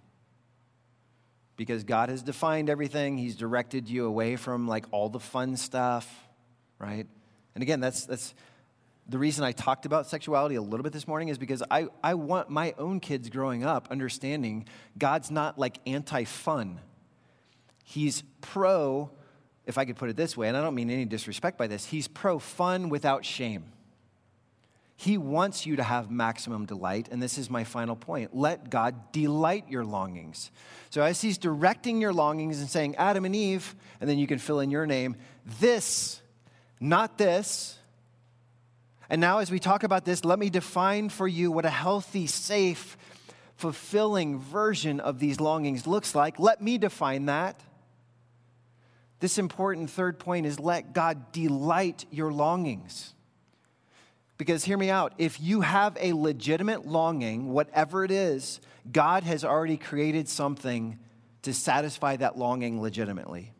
because 1.57 1.83
God 1.83 2.09
has 2.09 2.23
defined 2.23 2.69
everything, 2.69 3.17
He's 3.17 3.35
directed 3.35 3.89
you 3.89 4.05
away 4.05 4.35
from 4.37 4.67
like 4.67 4.85
all 4.91 5.09
the 5.09 5.19
fun 5.19 5.57
stuff, 5.57 6.09
right? 6.79 7.07
And 7.55 7.61
again, 7.61 7.81
that's, 7.81 8.05
that's 8.05 8.33
the 9.11 9.19
reason 9.19 9.43
I 9.43 9.51
talked 9.51 9.85
about 9.85 10.07
sexuality 10.07 10.55
a 10.55 10.61
little 10.61 10.83
bit 10.83 10.93
this 10.93 11.05
morning 11.05 11.27
is 11.27 11.37
because 11.37 11.61
I, 11.69 11.87
I 12.01 12.13
want 12.13 12.49
my 12.49 12.73
own 12.77 13.01
kids 13.01 13.29
growing 13.29 13.65
up 13.65 13.89
understanding 13.91 14.65
God's 14.97 15.29
not 15.29 15.59
like 15.59 15.79
anti 15.85 16.23
fun. 16.23 16.79
He's 17.83 18.23
pro, 18.39 19.11
if 19.65 19.77
I 19.77 19.83
could 19.83 19.97
put 19.97 20.09
it 20.09 20.15
this 20.15 20.37
way, 20.37 20.47
and 20.47 20.55
I 20.55 20.61
don't 20.61 20.75
mean 20.75 20.89
any 20.89 21.03
disrespect 21.03 21.57
by 21.57 21.67
this, 21.67 21.85
he's 21.85 22.07
pro 22.07 22.39
fun 22.39 22.87
without 22.87 23.25
shame. 23.25 23.65
He 24.95 25.17
wants 25.17 25.65
you 25.65 25.75
to 25.75 25.83
have 25.83 26.09
maximum 26.09 26.65
delight, 26.65 27.09
and 27.11 27.21
this 27.21 27.37
is 27.37 27.49
my 27.49 27.65
final 27.65 27.97
point. 27.97 28.33
Let 28.33 28.69
God 28.69 29.11
delight 29.11 29.65
your 29.67 29.83
longings. 29.83 30.51
So, 30.91 31.01
as 31.01 31.19
He's 31.19 31.39
directing 31.39 31.99
your 31.99 32.13
longings 32.13 32.59
and 32.59 32.69
saying, 32.69 32.95
Adam 32.97 33.25
and 33.25 33.35
Eve, 33.35 33.75
and 33.99 34.07
then 34.07 34.19
you 34.19 34.27
can 34.27 34.37
fill 34.37 34.59
in 34.59 34.69
your 34.69 34.85
name, 34.85 35.15
this, 35.59 36.21
not 36.79 37.17
this, 37.17 37.79
and 39.11 39.19
now, 39.19 39.39
as 39.39 39.51
we 39.51 39.59
talk 39.59 39.83
about 39.83 40.05
this, 40.05 40.23
let 40.23 40.39
me 40.39 40.49
define 40.49 41.09
for 41.09 41.27
you 41.27 41.51
what 41.51 41.65
a 41.65 41.69
healthy, 41.69 42.27
safe, 42.27 42.95
fulfilling 43.57 44.39
version 44.39 45.01
of 45.01 45.19
these 45.19 45.41
longings 45.41 45.85
looks 45.85 46.15
like. 46.15 46.39
Let 46.39 46.61
me 46.61 46.77
define 46.77 47.25
that. 47.25 47.59
This 49.19 49.37
important 49.37 49.89
third 49.89 50.17
point 50.17 50.45
is 50.45 50.61
let 50.61 50.93
God 50.93 51.33
delight 51.33 52.05
your 52.09 52.31
longings. 52.31 53.13
Because 54.37 54.63
hear 54.63 54.77
me 54.77 54.89
out, 54.89 55.11
if 55.17 55.41
you 55.41 55.59
have 55.59 55.97
a 55.99 56.13
legitimate 56.13 56.87
longing, 56.87 57.51
whatever 57.51 58.05
it 58.05 58.11
is, 58.11 58.61
God 58.93 59.23
has 59.23 59.43
already 59.43 59.75
created 59.75 60.29
something 60.29 60.97
to 61.41 61.53
satisfy 61.53 62.15
that 62.15 62.37
longing 62.37 62.81
legitimately. 62.81 63.51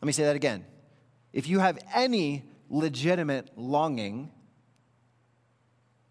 Let 0.00 0.06
me 0.06 0.12
say 0.12 0.22
that 0.22 0.36
again. 0.36 0.64
If 1.32 1.48
you 1.48 1.58
have 1.58 1.76
any 1.92 2.44
legitimate 2.68 3.50
longing, 3.56 4.30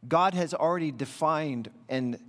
God 0.07 0.33
has 0.33 0.53
already 0.53 0.91
defined 0.91 1.69
and 1.89 2.19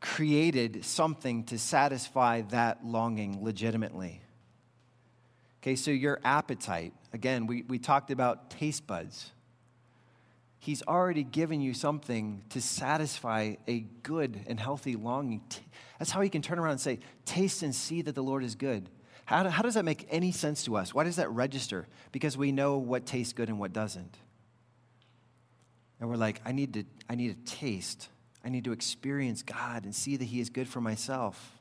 created 0.00 0.84
something 0.84 1.44
to 1.44 1.58
satisfy 1.58 2.42
that 2.42 2.84
longing 2.84 3.42
legitimately. 3.42 4.20
Okay, 5.60 5.74
so 5.74 5.90
your 5.90 6.20
appetite, 6.24 6.92
again, 7.12 7.46
we, 7.46 7.62
we 7.62 7.78
talked 7.78 8.10
about 8.10 8.50
taste 8.50 8.86
buds. 8.86 9.32
He's 10.60 10.82
already 10.82 11.24
given 11.24 11.60
you 11.60 11.74
something 11.74 12.42
to 12.50 12.60
satisfy 12.60 13.54
a 13.66 13.80
good 14.02 14.40
and 14.46 14.58
healthy 14.58 14.96
longing. 14.96 15.42
That's 15.98 16.10
how 16.10 16.20
he 16.20 16.28
can 16.28 16.42
turn 16.42 16.58
around 16.58 16.72
and 16.72 16.80
say, 16.80 16.98
Taste 17.24 17.62
and 17.62 17.74
see 17.74 18.02
that 18.02 18.14
the 18.14 18.22
Lord 18.22 18.44
is 18.44 18.54
good. 18.54 18.88
How, 19.28 19.46
how 19.50 19.60
does 19.60 19.74
that 19.74 19.84
make 19.84 20.06
any 20.08 20.32
sense 20.32 20.64
to 20.64 20.74
us? 20.78 20.94
Why 20.94 21.04
does 21.04 21.16
that 21.16 21.28
register? 21.28 21.86
Because 22.12 22.38
we 22.38 22.50
know 22.50 22.78
what 22.78 23.04
tastes 23.04 23.34
good 23.34 23.50
and 23.50 23.58
what 23.60 23.74
doesn't. 23.74 24.16
And 26.00 26.08
we're 26.08 26.16
like, 26.16 26.40
I 26.46 26.52
need 26.52 26.72
to, 26.72 26.84
I 27.10 27.14
need 27.14 27.36
to 27.36 27.54
taste. 27.54 28.08
I 28.42 28.48
need 28.48 28.64
to 28.64 28.72
experience 28.72 29.42
God 29.42 29.84
and 29.84 29.94
see 29.94 30.16
that 30.16 30.24
He 30.24 30.40
is 30.40 30.48
good 30.48 30.66
for 30.66 30.80
myself. 30.80 31.60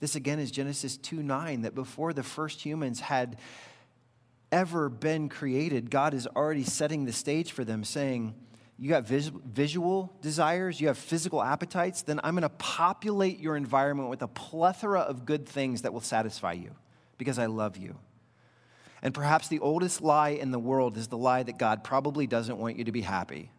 This 0.00 0.16
again 0.16 0.38
is 0.38 0.50
Genesis 0.50 0.98
2 0.98 1.22
9, 1.22 1.62
that 1.62 1.74
before 1.74 2.12
the 2.12 2.22
first 2.22 2.60
humans 2.60 3.00
had 3.00 3.38
ever 4.52 4.90
been 4.90 5.30
created, 5.30 5.90
God 5.90 6.12
is 6.12 6.26
already 6.26 6.64
setting 6.64 7.06
the 7.06 7.12
stage 7.14 7.52
for 7.52 7.64
them, 7.64 7.84
saying, 7.84 8.34
You 8.78 8.88
got 8.88 9.04
vis- 9.04 9.30
visual 9.44 10.12
desires, 10.20 10.80
you 10.80 10.88
have 10.88 10.98
physical 10.98 11.42
appetites, 11.42 12.02
then 12.02 12.20
I'm 12.24 12.34
going 12.34 12.42
to 12.42 12.48
populate 12.48 13.38
your 13.38 13.56
environment 13.56 14.10
with 14.10 14.22
a 14.22 14.28
plethora 14.28 15.00
of 15.00 15.24
good 15.24 15.46
things 15.46 15.82
that 15.82 15.92
will 15.92 16.00
satisfy 16.00 16.52
you 16.52 16.74
because 17.16 17.38
I 17.38 17.46
love 17.46 17.76
you. 17.76 17.96
And 19.02 19.12
perhaps 19.14 19.48
the 19.48 19.60
oldest 19.60 20.00
lie 20.00 20.30
in 20.30 20.50
the 20.50 20.58
world 20.58 20.96
is 20.96 21.08
the 21.08 21.18
lie 21.18 21.42
that 21.42 21.58
God 21.58 21.84
probably 21.84 22.26
doesn't 22.26 22.58
want 22.58 22.78
you 22.78 22.84
to 22.84 22.92
be 22.92 23.02
happy. 23.02 23.50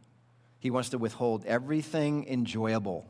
He 0.59 0.71
wants 0.71 0.89
to 0.89 0.97
withhold 0.97 1.45
everything 1.45 2.27
enjoyable. 2.27 3.05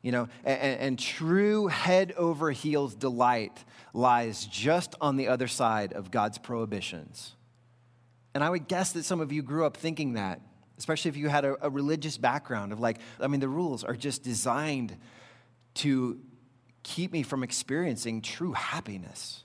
You 0.00 0.12
know, 0.12 0.28
and, 0.44 0.80
and, 0.80 0.98
true 0.98 1.66
head 1.66 2.14
over 2.16 2.52
heels 2.52 2.94
delight 2.94 3.64
lies 3.92 4.46
just 4.46 4.94
on 5.00 5.16
the 5.16 5.26
other 5.26 5.48
side 5.48 5.92
of 5.92 6.12
God's 6.12 6.38
prohibitions. 6.38 7.34
And 8.38 8.44
I 8.44 8.50
would 8.50 8.68
guess 8.68 8.92
that 8.92 9.04
some 9.04 9.20
of 9.20 9.32
you 9.32 9.42
grew 9.42 9.66
up 9.66 9.76
thinking 9.76 10.12
that, 10.12 10.40
especially 10.78 11.08
if 11.08 11.16
you 11.16 11.28
had 11.28 11.44
a, 11.44 11.56
a 11.66 11.68
religious 11.68 12.16
background 12.16 12.70
of 12.70 12.78
like, 12.78 13.00
I 13.18 13.26
mean, 13.26 13.40
the 13.40 13.48
rules 13.48 13.82
are 13.82 13.96
just 13.96 14.22
designed 14.22 14.96
to 15.74 16.20
keep 16.84 17.10
me 17.10 17.24
from 17.24 17.42
experiencing 17.42 18.22
true 18.22 18.52
happiness. 18.52 19.42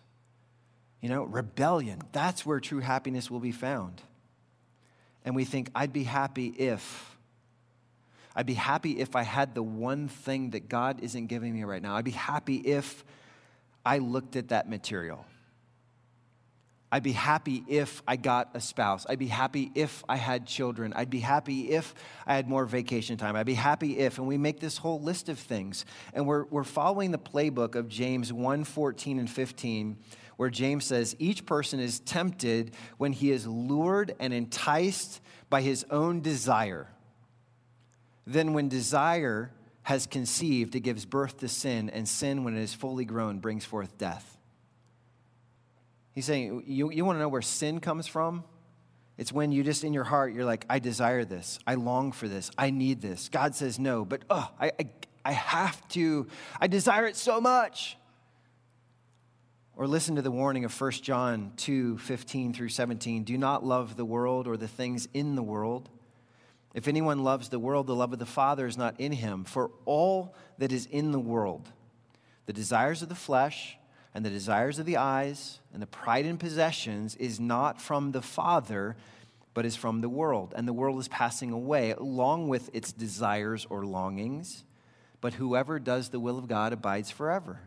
You 1.02 1.10
know, 1.10 1.24
rebellion, 1.24 2.04
that's 2.12 2.46
where 2.46 2.60
true 2.60 2.82
happiness 2.82 3.32
will 3.32 3.40
be 3.40 3.52
found. 3.52 4.00
And 5.26 5.36
we 5.36 5.44
think, 5.44 5.72
I'd 5.74 5.92
be 5.92 6.04
happy 6.04 6.50
if. 6.50 7.18
I'd 8.36 8.46
be 8.46 8.54
happy 8.54 9.00
if 9.00 9.16
I 9.16 9.24
had 9.24 9.56
the 9.56 9.64
one 9.64 10.08
thing 10.08 10.52
that 10.52 10.70
God 10.70 11.00
isn't 11.02 11.26
giving 11.26 11.52
me 11.52 11.64
right 11.64 11.82
now. 11.82 11.96
I'd 11.96 12.06
be 12.06 12.12
happy 12.12 12.58
if 12.58 13.04
I 13.84 13.98
looked 13.98 14.36
at 14.36 14.50
that 14.50 14.70
material. 14.70 15.26
I'd 16.94 17.02
be 17.02 17.14
happy 17.14 17.64
if 17.68 18.04
I 18.08 18.18
got 18.18 18.52
a 18.54 18.62
spouse. 18.62 19.08
I'd 19.10 19.18
be 19.18 19.26
happy 19.26 19.72
if 19.74 20.04
I 20.08 20.16
had 20.16 20.46
children. 20.46 20.94
I'd 20.96 21.10
be 21.10 21.22
happy 21.22 21.72
if 21.72 21.96
I 22.28 22.36
had 22.36 22.48
more 22.48 22.66
vacation 22.68 23.18
time. 23.18 23.36
I'd 23.36 23.48
be 23.48 23.56
happy 23.56 23.98
if, 23.98 24.20
and 24.20 24.28
we 24.28 24.38
make 24.38 24.60
this 24.60 24.78
whole 24.78 25.02
list 25.02 25.28
of 25.28 25.40
things. 25.40 25.86
And 26.14 26.28
we're, 26.28 26.44
we're 26.52 26.64
following 26.64 27.10
the 27.10 27.18
playbook 27.18 27.74
of 27.74 27.90
James 27.90 28.32
1 28.32 28.64
14 28.64 29.18
and 29.18 29.28
15 29.28 29.98
where 30.38 30.52
James 30.52 30.86
says, 30.86 31.16
Each 31.18 31.48
person 31.48 31.80
is 31.80 32.00
tempted 32.00 32.76
when 33.00 33.12
he 33.12 33.32
is 33.32 33.48
lured 33.48 34.14
and 34.20 34.32
enticed 34.32 35.20
by 35.50 35.62
his 35.62 35.88
own 35.90 36.22
desire. 36.22 36.90
Then, 38.28 38.54
when 38.54 38.70
desire 38.70 39.52
has 39.82 40.06
conceived, 40.06 40.76
it 40.76 40.82
gives 40.82 41.06
birth 41.06 41.40
to 41.40 41.48
sin, 41.48 41.90
and 41.90 42.08
sin, 42.08 42.44
when 42.44 42.56
it 42.56 42.62
is 42.62 42.76
fully 42.76 43.06
grown, 43.06 43.40
brings 43.40 43.66
forth 43.66 43.98
death. 43.98 44.33
He's 46.14 46.26
saying, 46.26 46.64
You, 46.66 46.92
you 46.92 47.06
want 47.06 47.18
to 47.18 47.20
know 47.20 47.30
where 47.30 47.42
sin 47.42 47.80
comes 47.80 48.08
from? 48.08 48.44
It's 49.18 49.32
when 49.32 49.52
you 49.52 49.64
just 49.64 49.84
in 49.84 49.94
your 49.94 50.04
heart, 50.04 50.34
you're 50.34 50.46
like, 50.46 50.66
I 50.70 50.80
desire 50.80 51.24
this. 51.24 51.60
I 51.68 51.76
long 51.76 52.12
for 52.12 52.28
this. 52.28 52.50
I 52.58 52.72
need 52.72 53.02
this. 53.02 53.30
God 53.30 53.56
says 53.56 53.78
no, 53.78 54.06
but 54.06 54.24
oh, 54.30 54.50
I, 54.60 54.72
I, 54.80 54.90
I 55.24 55.32
have 55.34 55.88
to. 55.90 56.28
I 56.60 56.68
desire 56.68 57.06
it 57.06 57.16
so 57.16 57.40
much. 57.40 57.98
Or 59.76 59.88
listen 59.88 60.16
to 60.16 60.22
the 60.22 60.32
warning 60.32 60.66
of 60.66 60.82
1 60.82 60.92
John 60.92 61.54
2 61.58 61.98
15 61.98 62.54
through 62.54 62.70
17. 62.70 63.24
Do 63.24 63.38
not 63.38 63.66
love 63.66 63.96
the 63.96 64.06
world 64.06 64.48
or 64.48 64.58
the 64.58 64.68
things 64.68 65.08
in 65.14 65.36
the 65.36 65.44
world. 65.44 65.90
If 66.74 66.88
anyone 66.88 67.24
loves 67.24 67.50
the 67.50 67.60
world, 67.60 67.86
the 67.86 67.96
love 67.96 68.14
of 68.14 68.20
the 68.20 68.26
Father 68.26 68.66
is 68.66 68.78
not 68.78 69.00
in 69.00 69.12
him. 69.12 69.44
For 69.44 69.70
all 69.86 70.36
that 70.58 70.72
is 70.72 70.88
in 70.88 71.12
the 71.12 71.20
world, 71.20 71.70
the 72.46 72.54
desires 72.54 73.04
of 73.04 73.10
the 73.10 73.16
flesh, 73.16 73.78
and 74.14 74.26
the 74.26 74.30
desires 74.30 74.80
of 74.80 74.86
the 74.86 74.98
eyes, 74.98 75.60
and 75.74 75.82
the 75.82 75.88
pride 75.88 76.26
in 76.26 76.38
possessions, 76.38 77.16
is 77.16 77.40
not 77.40 77.82
from 77.82 78.12
the 78.12 78.22
Father, 78.22 78.96
but 79.54 79.66
is 79.66 79.76
from 79.76 80.02
the 80.02 80.10
world. 80.10 80.54
And 80.56 80.68
the 80.68 80.74
world 80.74 81.00
is 81.00 81.08
passing 81.08 81.52
away, 81.52 81.92
along 81.92 82.48
with 82.48 82.70
its 82.74 82.92
desires 82.92 83.66
or 83.70 83.86
longings. 83.86 84.64
But 85.22 85.36
whoever 85.36 85.80
does 85.80 86.10
the 86.10 86.20
will 86.20 86.38
of 86.38 86.48
God 86.48 86.74
abides 86.74 87.10
forever. 87.10 87.60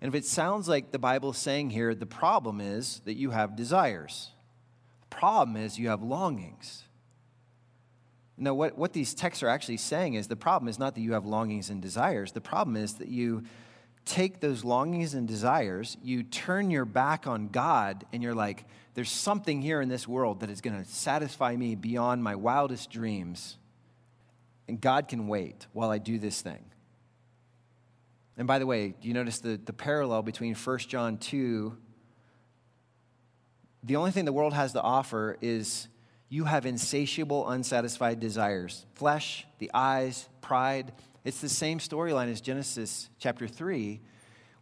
And 0.00 0.08
if 0.08 0.14
it 0.14 0.24
sounds 0.24 0.68
like 0.68 0.92
the 0.92 0.98
Bible 0.98 1.30
is 1.30 1.36
saying 1.36 1.70
here, 1.70 1.94
the 1.94 2.06
problem 2.06 2.60
is 2.60 3.02
that 3.04 3.14
you 3.14 3.30
have 3.30 3.56
desires, 3.56 4.30
the 5.02 5.16
problem 5.16 5.56
is 5.56 5.78
you 5.78 5.88
have 5.88 6.02
longings. 6.02 6.84
No, 8.38 8.54
what, 8.54 8.78
what 8.78 8.94
these 8.94 9.12
texts 9.12 9.42
are 9.42 9.48
actually 9.48 9.76
saying 9.76 10.14
is 10.14 10.28
the 10.28 10.36
problem 10.36 10.70
is 10.70 10.78
not 10.78 10.94
that 10.94 11.02
you 11.02 11.12
have 11.12 11.26
longings 11.26 11.68
and 11.68 11.82
desires. 11.82 12.32
The 12.32 12.40
problem 12.40 12.74
is 12.74 12.94
that 12.94 13.08
you 13.08 13.44
take 14.04 14.40
those 14.40 14.64
longings 14.64 15.14
and 15.14 15.28
desires, 15.28 15.96
you 16.02 16.22
turn 16.22 16.70
your 16.70 16.84
back 16.84 17.26
on 17.26 17.48
God, 17.48 18.04
and 18.12 18.22
you're 18.22 18.34
like, 18.34 18.64
there's 18.94 19.10
something 19.10 19.62
here 19.62 19.80
in 19.80 19.88
this 19.88 20.08
world 20.08 20.40
that 20.40 20.50
is 20.50 20.60
going 20.60 20.82
to 20.82 20.88
satisfy 20.90 21.54
me 21.54 21.74
beyond 21.74 22.22
my 22.22 22.34
wildest 22.34 22.90
dreams. 22.90 23.56
And 24.68 24.80
God 24.80 25.08
can 25.08 25.28
wait 25.28 25.66
while 25.72 25.90
I 25.90 25.98
do 25.98 26.18
this 26.18 26.42
thing. 26.42 26.64
And 28.36 28.46
by 28.46 28.58
the 28.58 28.66
way, 28.66 28.94
do 29.00 29.08
you 29.08 29.14
notice 29.14 29.38
the, 29.38 29.60
the 29.64 29.72
parallel 29.72 30.22
between 30.22 30.54
1 30.54 30.78
John 30.78 31.18
2? 31.18 31.76
The 33.82 33.96
only 33.96 34.10
thing 34.10 34.24
the 34.24 34.32
world 34.32 34.54
has 34.54 34.72
to 34.72 34.80
offer 34.80 35.36
is 35.40 35.88
you 36.28 36.44
have 36.44 36.64
insatiable, 36.64 37.48
unsatisfied 37.48 38.20
desires 38.20 38.86
flesh, 38.94 39.46
the 39.58 39.70
eyes, 39.74 40.28
pride. 40.40 40.92
It's 41.24 41.40
the 41.40 41.48
same 41.48 41.78
storyline 41.78 42.30
as 42.30 42.40
Genesis 42.40 43.10
chapter 43.18 43.46
3, 43.46 44.00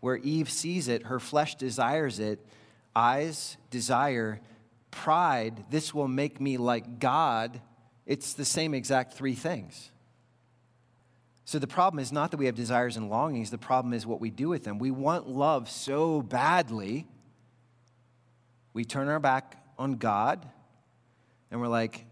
where 0.00 0.16
Eve 0.16 0.50
sees 0.50 0.88
it, 0.88 1.04
her 1.04 1.20
flesh 1.20 1.54
desires 1.54 2.18
it, 2.18 2.44
eyes, 2.94 3.56
desire, 3.70 4.40
pride, 4.90 5.64
this 5.70 5.94
will 5.94 6.08
make 6.08 6.40
me 6.40 6.56
like 6.56 6.98
God. 6.98 7.60
It's 8.06 8.32
the 8.34 8.44
same 8.44 8.74
exact 8.74 9.14
three 9.14 9.34
things. 9.34 9.90
So 11.44 11.58
the 11.58 11.66
problem 11.66 12.00
is 12.00 12.12
not 12.12 12.30
that 12.32 12.36
we 12.36 12.46
have 12.46 12.54
desires 12.54 12.96
and 12.96 13.08
longings, 13.08 13.50
the 13.50 13.58
problem 13.58 13.94
is 13.94 14.04
what 14.04 14.20
we 14.20 14.30
do 14.30 14.48
with 14.48 14.64
them. 14.64 14.78
We 14.78 14.90
want 14.90 15.28
love 15.28 15.70
so 15.70 16.20
badly, 16.20 17.06
we 18.74 18.84
turn 18.84 19.08
our 19.08 19.20
back 19.20 19.56
on 19.78 19.94
God 19.94 20.46
and 21.50 21.60
we're 21.60 21.68
like, 21.68 22.04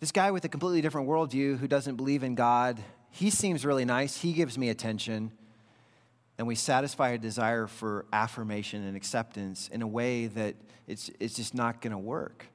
this 0.00 0.12
guy 0.12 0.30
with 0.30 0.44
a 0.44 0.48
completely 0.48 0.80
different 0.80 1.08
worldview 1.08 1.58
who 1.58 1.68
doesn't 1.68 1.96
believe 1.96 2.22
in 2.22 2.34
God, 2.34 2.80
he 3.10 3.30
seems 3.30 3.64
really 3.64 3.84
nice, 3.84 4.20
he 4.20 4.32
gives 4.32 4.58
me 4.58 4.68
attention. 4.68 5.32
And 6.38 6.46
we 6.46 6.54
satisfy 6.54 7.10
a 7.10 7.18
desire 7.18 7.66
for 7.66 8.06
affirmation 8.12 8.82
and 8.84 8.96
acceptance 8.96 9.68
in 9.68 9.82
a 9.82 9.86
way 9.86 10.26
that 10.26 10.56
it's, 10.86 11.10
it's 11.20 11.34
just 11.34 11.54
not 11.54 11.82
going 11.82 11.92
to 11.92 11.98
work 11.98 12.46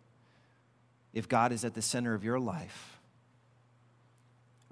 if 1.14 1.30
God 1.30 1.52
is 1.52 1.64
at 1.64 1.76
the 1.76 1.82
center 1.82 2.14
of 2.14 2.24
your 2.24 2.40
life 2.40 2.96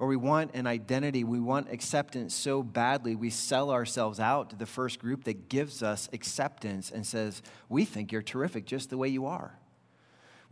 or 0.03 0.07
we 0.07 0.17
want 0.17 0.51
an 0.53 0.67
identity, 0.67 1.23
we 1.23 1.39
want 1.39 1.71
acceptance 1.71 2.33
so 2.33 2.61
badly, 2.61 3.15
we 3.15 3.29
sell 3.29 3.71
ourselves 3.71 4.19
out 4.19 4.49
to 4.49 4.55
the 4.57 4.65
first 4.65 4.99
group 4.99 5.23
that 5.23 5.47
gives 5.47 5.81
us 5.81 6.09
acceptance 6.11 6.91
and 6.91 7.05
says, 7.05 7.41
We 7.69 7.85
think 7.85 8.11
you're 8.11 8.21
terrific 8.21 8.65
just 8.65 8.89
the 8.89 8.97
way 8.97 9.07
you 9.07 9.25
are. 9.25 9.57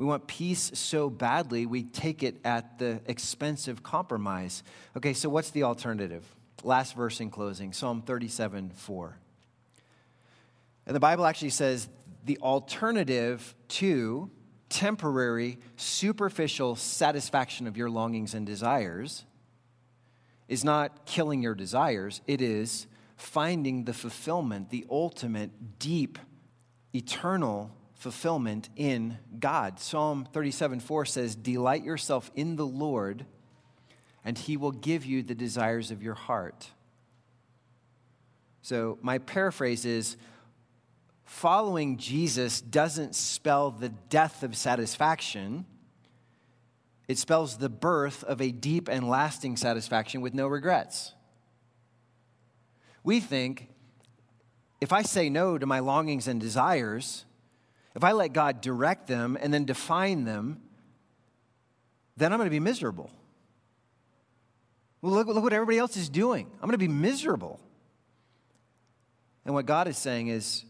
We 0.02 0.08
want 0.08 0.26
peace 0.26 0.72
so 0.74 1.12
badly, 1.12 1.68
we 1.68 1.84
take 1.84 2.24
it 2.24 2.38
at 2.44 2.80
the 2.80 3.02
expense 3.06 3.68
of 3.68 3.84
compromise. 3.84 4.64
Okay, 4.98 5.14
so 5.14 5.30
what's 5.30 5.52
the 5.52 5.62
alternative? 5.62 6.26
Last 6.64 6.96
verse 6.96 7.20
in 7.20 7.30
closing 7.30 7.72
Psalm 7.72 8.02
37 8.02 8.72
4. 8.72 9.18
And 10.88 10.96
the 10.96 11.00
Bible 11.00 11.24
actually 11.24 11.52
says 11.52 11.88
the 12.26 12.40
alternative 12.40 13.54
to 13.68 14.32
temporary, 14.70 15.60
superficial 15.76 16.76
satisfaction 16.76 17.68
of 17.68 17.78
your 17.78 17.92
longings 17.92 18.34
and 18.34 18.44
desires 18.44 19.24
is 20.48 20.64
not 20.64 21.06
killing 21.06 21.44
your 21.44 21.54
desires, 21.54 22.22
it 22.26 22.42
is 22.42 22.88
finding 23.18 23.84
the 23.84 23.94
fulfillment, 23.94 24.72
the 24.72 24.84
ultimate, 24.90 25.78
deep, 25.78 26.18
eternal 26.92 27.78
fulfillment 28.02 28.70
in 28.76 29.18
God. 29.40 29.80
Psalm 29.80 30.28
37 30.34 30.80
4 30.80 31.06
says, 31.06 31.36
Delight 31.36 31.84
yourself 31.84 32.32
in 32.36 32.56
the 32.56 32.66
Lord, 32.66 33.26
and 34.26 34.38
he 34.38 34.58
will 34.58 34.72
give 34.72 35.06
you 35.06 35.24
the 35.24 35.36
desires 35.36 35.92
of 35.92 36.04
your 36.04 36.16
heart. 36.16 36.70
So, 38.62 38.98
my 39.02 39.17
paraphrase 39.17 39.86
is 39.86 40.17
following 41.23 41.98
Jesus 41.98 42.62
doesn't 42.62 43.15
spell 43.15 43.71
the 43.71 43.90
death 43.90 44.44
of 44.44 44.56
satisfaction 44.56 45.65
it 47.12 47.17
spells 47.17 47.58
the 47.58 47.67
birth 47.67 48.23
of 48.23 48.40
a 48.40 48.52
deep 48.52 48.88
and 48.88 49.10
lasting 49.10 49.58
satisfaction 49.58 50.21
with 50.21 50.34
no 50.34 50.48
regrets. 50.48 51.13
We 53.04 53.19
think 53.19 53.67
if 54.80 54.94
I 54.94 55.02
say 55.02 55.30
no 55.30 55.58
to 55.58 55.65
my 55.65 55.80
longings 55.80 56.30
and 56.30 56.40
desires, 56.40 57.25
if 57.96 58.04
I 58.04 58.12
let 58.12 58.33
God 58.33 58.62
direct 58.62 59.08
them 59.08 59.37
and 59.39 59.54
then 59.54 59.65
define 59.65 60.23
them, 60.23 60.62
then 62.17 62.31
I'm 62.31 62.39
going 62.39 62.48
to 62.48 62.52
be 62.52 62.60
miserable. 62.60 63.12
Well, 65.02 65.13
look, 65.13 65.27
look 65.27 65.44
what 65.44 65.54
everybody 65.54 65.77
else 65.77 65.98
is 65.98 66.10
doing. 66.10 66.48
I'm 66.54 66.67
going 66.67 66.71
to 66.71 66.77
be 66.77 66.87
miserable. 66.87 67.60
And 69.46 69.54
what 69.54 69.65
God 69.65 69.87
is 69.87 69.98
saying 69.98 70.27
is 70.27 70.63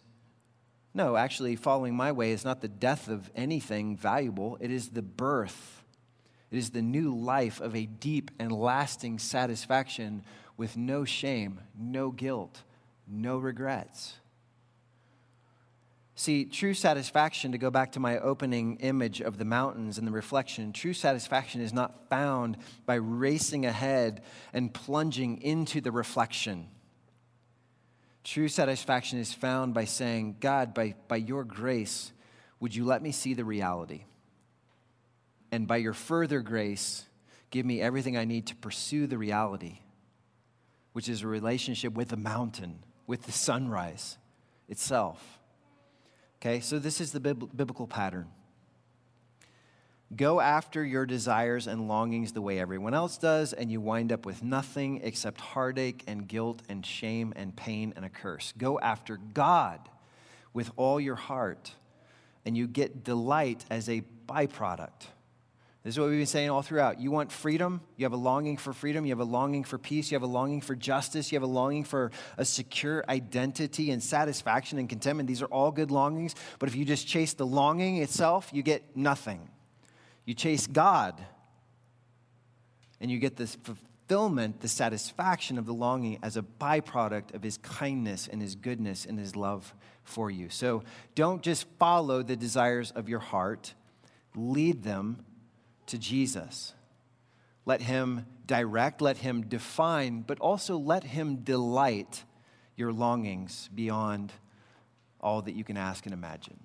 no, 0.93 1.15
actually, 1.15 1.55
following 1.55 1.95
my 1.95 2.11
way 2.11 2.31
is 2.31 2.43
not 2.43 2.61
the 2.61 2.67
death 2.67 3.07
of 3.07 3.29
anything 3.35 3.95
valuable, 3.95 4.57
it 4.59 4.71
is 4.71 4.89
the 4.89 5.01
birth. 5.01 5.83
It 6.49 6.57
is 6.57 6.71
the 6.71 6.81
new 6.81 7.15
life 7.15 7.61
of 7.61 7.75
a 7.75 7.85
deep 7.85 8.29
and 8.37 8.51
lasting 8.51 9.19
satisfaction 9.19 10.23
with 10.57 10.75
no 10.75 11.05
shame, 11.05 11.61
no 11.79 12.11
guilt, 12.11 12.63
no 13.07 13.37
regrets. 13.37 14.15
See, 16.15 16.45
true 16.45 16.73
satisfaction, 16.73 17.53
to 17.53 17.57
go 17.57 17.71
back 17.71 17.93
to 17.93 17.99
my 17.99 18.19
opening 18.19 18.77
image 18.77 19.21
of 19.21 19.37
the 19.37 19.45
mountains 19.45 19.97
and 19.97 20.05
the 20.05 20.11
reflection, 20.11 20.73
true 20.73 20.93
satisfaction 20.93 21.61
is 21.61 21.73
not 21.73 22.09
found 22.09 22.57
by 22.85 22.95
racing 22.95 23.65
ahead 23.65 24.21
and 24.53 24.73
plunging 24.73 25.41
into 25.41 25.79
the 25.79 25.91
reflection. 25.91 26.67
True 28.23 28.49
satisfaction 28.49 29.19
is 29.19 29.33
found 29.33 29.73
by 29.73 29.85
saying, 29.85 30.37
God, 30.39 30.73
by, 30.73 30.95
by 31.07 31.15
your 31.15 31.43
grace, 31.43 32.11
would 32.59 32.75
you 32.75 32.85
let 32.85 33.01
me 33.01 33.11
see 33.11 33.33
the 33.33 33.45
reality? 33.45 34.03
And 35.51 35.67
by 35.67 35.77
your 35.77 35.93
further 35.93 36.41
grace, 36.41 37.05
give 37.49 37.65
me 37.65 37.81
everything 37.81 38.17
I 38.17 38.25
need 38.25 38.47
to 38.47 38.55
pursue 38.55 39.07
the 39.07 39.17
reality, 39.17 39.79
which 40.93 41.09
is 41.09 41.23
a 41.23 41.27
relationship 41.27 41.93
with 41.93 42.09
the 42.09 42.17
mountain, 42.17 42.83
with 43.07 43.23
the 43.23 43.31
sunrise 43.31 44.17
itself. 44.69 45.40
Okay, 46.41 46.59
so 46.59 46.79
this 46.79 46.99
is 46.99 47.11
the 47.11 47.19
biblical 47.19 47.85
pattern. 47.85 48.27
Go 50.15 50.41
after 50.41 50.83
your 50.83 51.05
desires 51.05 51.67
and 51.67 51.87
longings 51.87 52.33
the 52.33 52.41
way 52.41 52.59
everyone 52.59 52.95
else 52.95 53.19
does, 53.19 53.53
and 53.53 53.71
you 53.71 53.79
wind 53.79 54.11
up 54.11 54.25
with 54.25 54.41
nothing 54.41 55.01
except 55.03 55.39
heartache 55.39 56.03
and 56.07 56.27
guilt 56.27 56.63
and 56.67 56.83
shame 56.83 57.31
and 57.35 57.55
pain 57.55 57.93
and 57.95 58.03
a 58.03 58.09
curse. 58.09 58.53
Go 58.57 58.79
after 58.79 59.17
God 59.17 59.87
with 60.51 60.71
all 60.77 60.99
your 60.99 61.15
heart, 61.15 61.73
and 62.43 62.57
you 62.57 62.67
get 62.67 63.03
delight 63.03 63.63
as 63.69 63.87
a 63.87 64.01
byproduct. 64.27 65.09
This 65.83 65.95
is 65.95 65.99
what 65.99 66.09
we've 66.09 66.19
been 66.19 66.27
saying 66.27 66.51
all 66.51 66.61
throughout. 66.61 66.99
You 66.99 67.09
want 67.09 67.31
freedom, 67.31 67.81
you 67.97 68.05
have 68.05 68.13
a 68.13 68.17
longing 68.17 68.57
for 68.57 68.71
freedom, 68.71 69.03
you 69.03 69.11
have 69.11 69.19
a 69.19 69.23
longing 69.23 69.63
for 69.63 69.79
peace, 69.79 70.11
you 70.11 70.15
have 70.15 70.21
a 70.21 70.27
longing 70.27 70.61
for 70.61 70.75
justice, 70.75 71.31
you 71.31 71.37
have 71.37 71.43
a 71.43 71.51
longing 71.51 71.85
for 71.85 72.11
a 72.37 72.45
secure 72.45 73.03
identity 73.09 73.89
and 73.89 74.03
satisfaction 74.03 74.77
and 74.77 74.87
contentment. 74.87 75.27
These 75.27 75.41
are 75.41 75.47
all 75.47 75.71
good 75.71 75.89
longings, 75.89 76.35
but 76.59 76.69
if 76.69 76.75
you 76.75 76.85
just 76.85 77.07
chase 77.07 77.33
the 77.33 77.47
longing 77.47 77.97
itself, 77.97 78.51
you 78.53 78.61
get 78.61 78.95
nothing. 78.95 79.49
You 80.23 80.35
chase 80.35 80.67
God, 80.67 81.19
and 82.99 83.09
you 83.09 83.17
get 83.17 83.35
this 83.35 83.57
fulfillment, 83.63 84.61
the 84.61 84.67
satisfaction 84.67 85.57
of 85.57 85.65
the 85.65 85.73
longing 85.73 86.19
as 86.21 86.37
a 86.37 86.43
byproduct 86.43 87.33
of 87.33 87.41
His 87.41 87.57
kindness 87.57 88.29
and 88.31 88.39
His 88.39 88.53
goodness 88.53 89.07
and 89.07 89.17
His 89.17 89.35
love 89.35 89.73
for 90.03 90.29
you. 90.29 90.49
So 90.49 90.83
don't 91.15 91.41
just 91.41 91.65
follow 91.79 92.21
the 92.21 92.35
desires 92.35 92.91
of 92.91 93.09
your 93.09 93.19
heart, 93.19 93.73
lead 94.35 94.83
them 94.83 95.25
to 95.91 95.97
Jesus. 95.97 96.73
Let 97.65 97.81
him 97.81 98.25
direct, 98.47 99.01
let 99.01 99.17
him 99.17 99.43
define, 99.43 100.21
but 100.21 100.39
also 100.39 100.77
let 100.77 101.03
him 101.03 101.37
delight 101.37 102.23
your 102.75 102.91
longings 102.91 103.69
beyond 103.73 104.33
all 105.19 105.41
that 105.43 105.53
you 105.53 105.63
can 105.63 105.77
ask 105.77 106.05
and 106.05 106.13
imagine. 106.13 106.59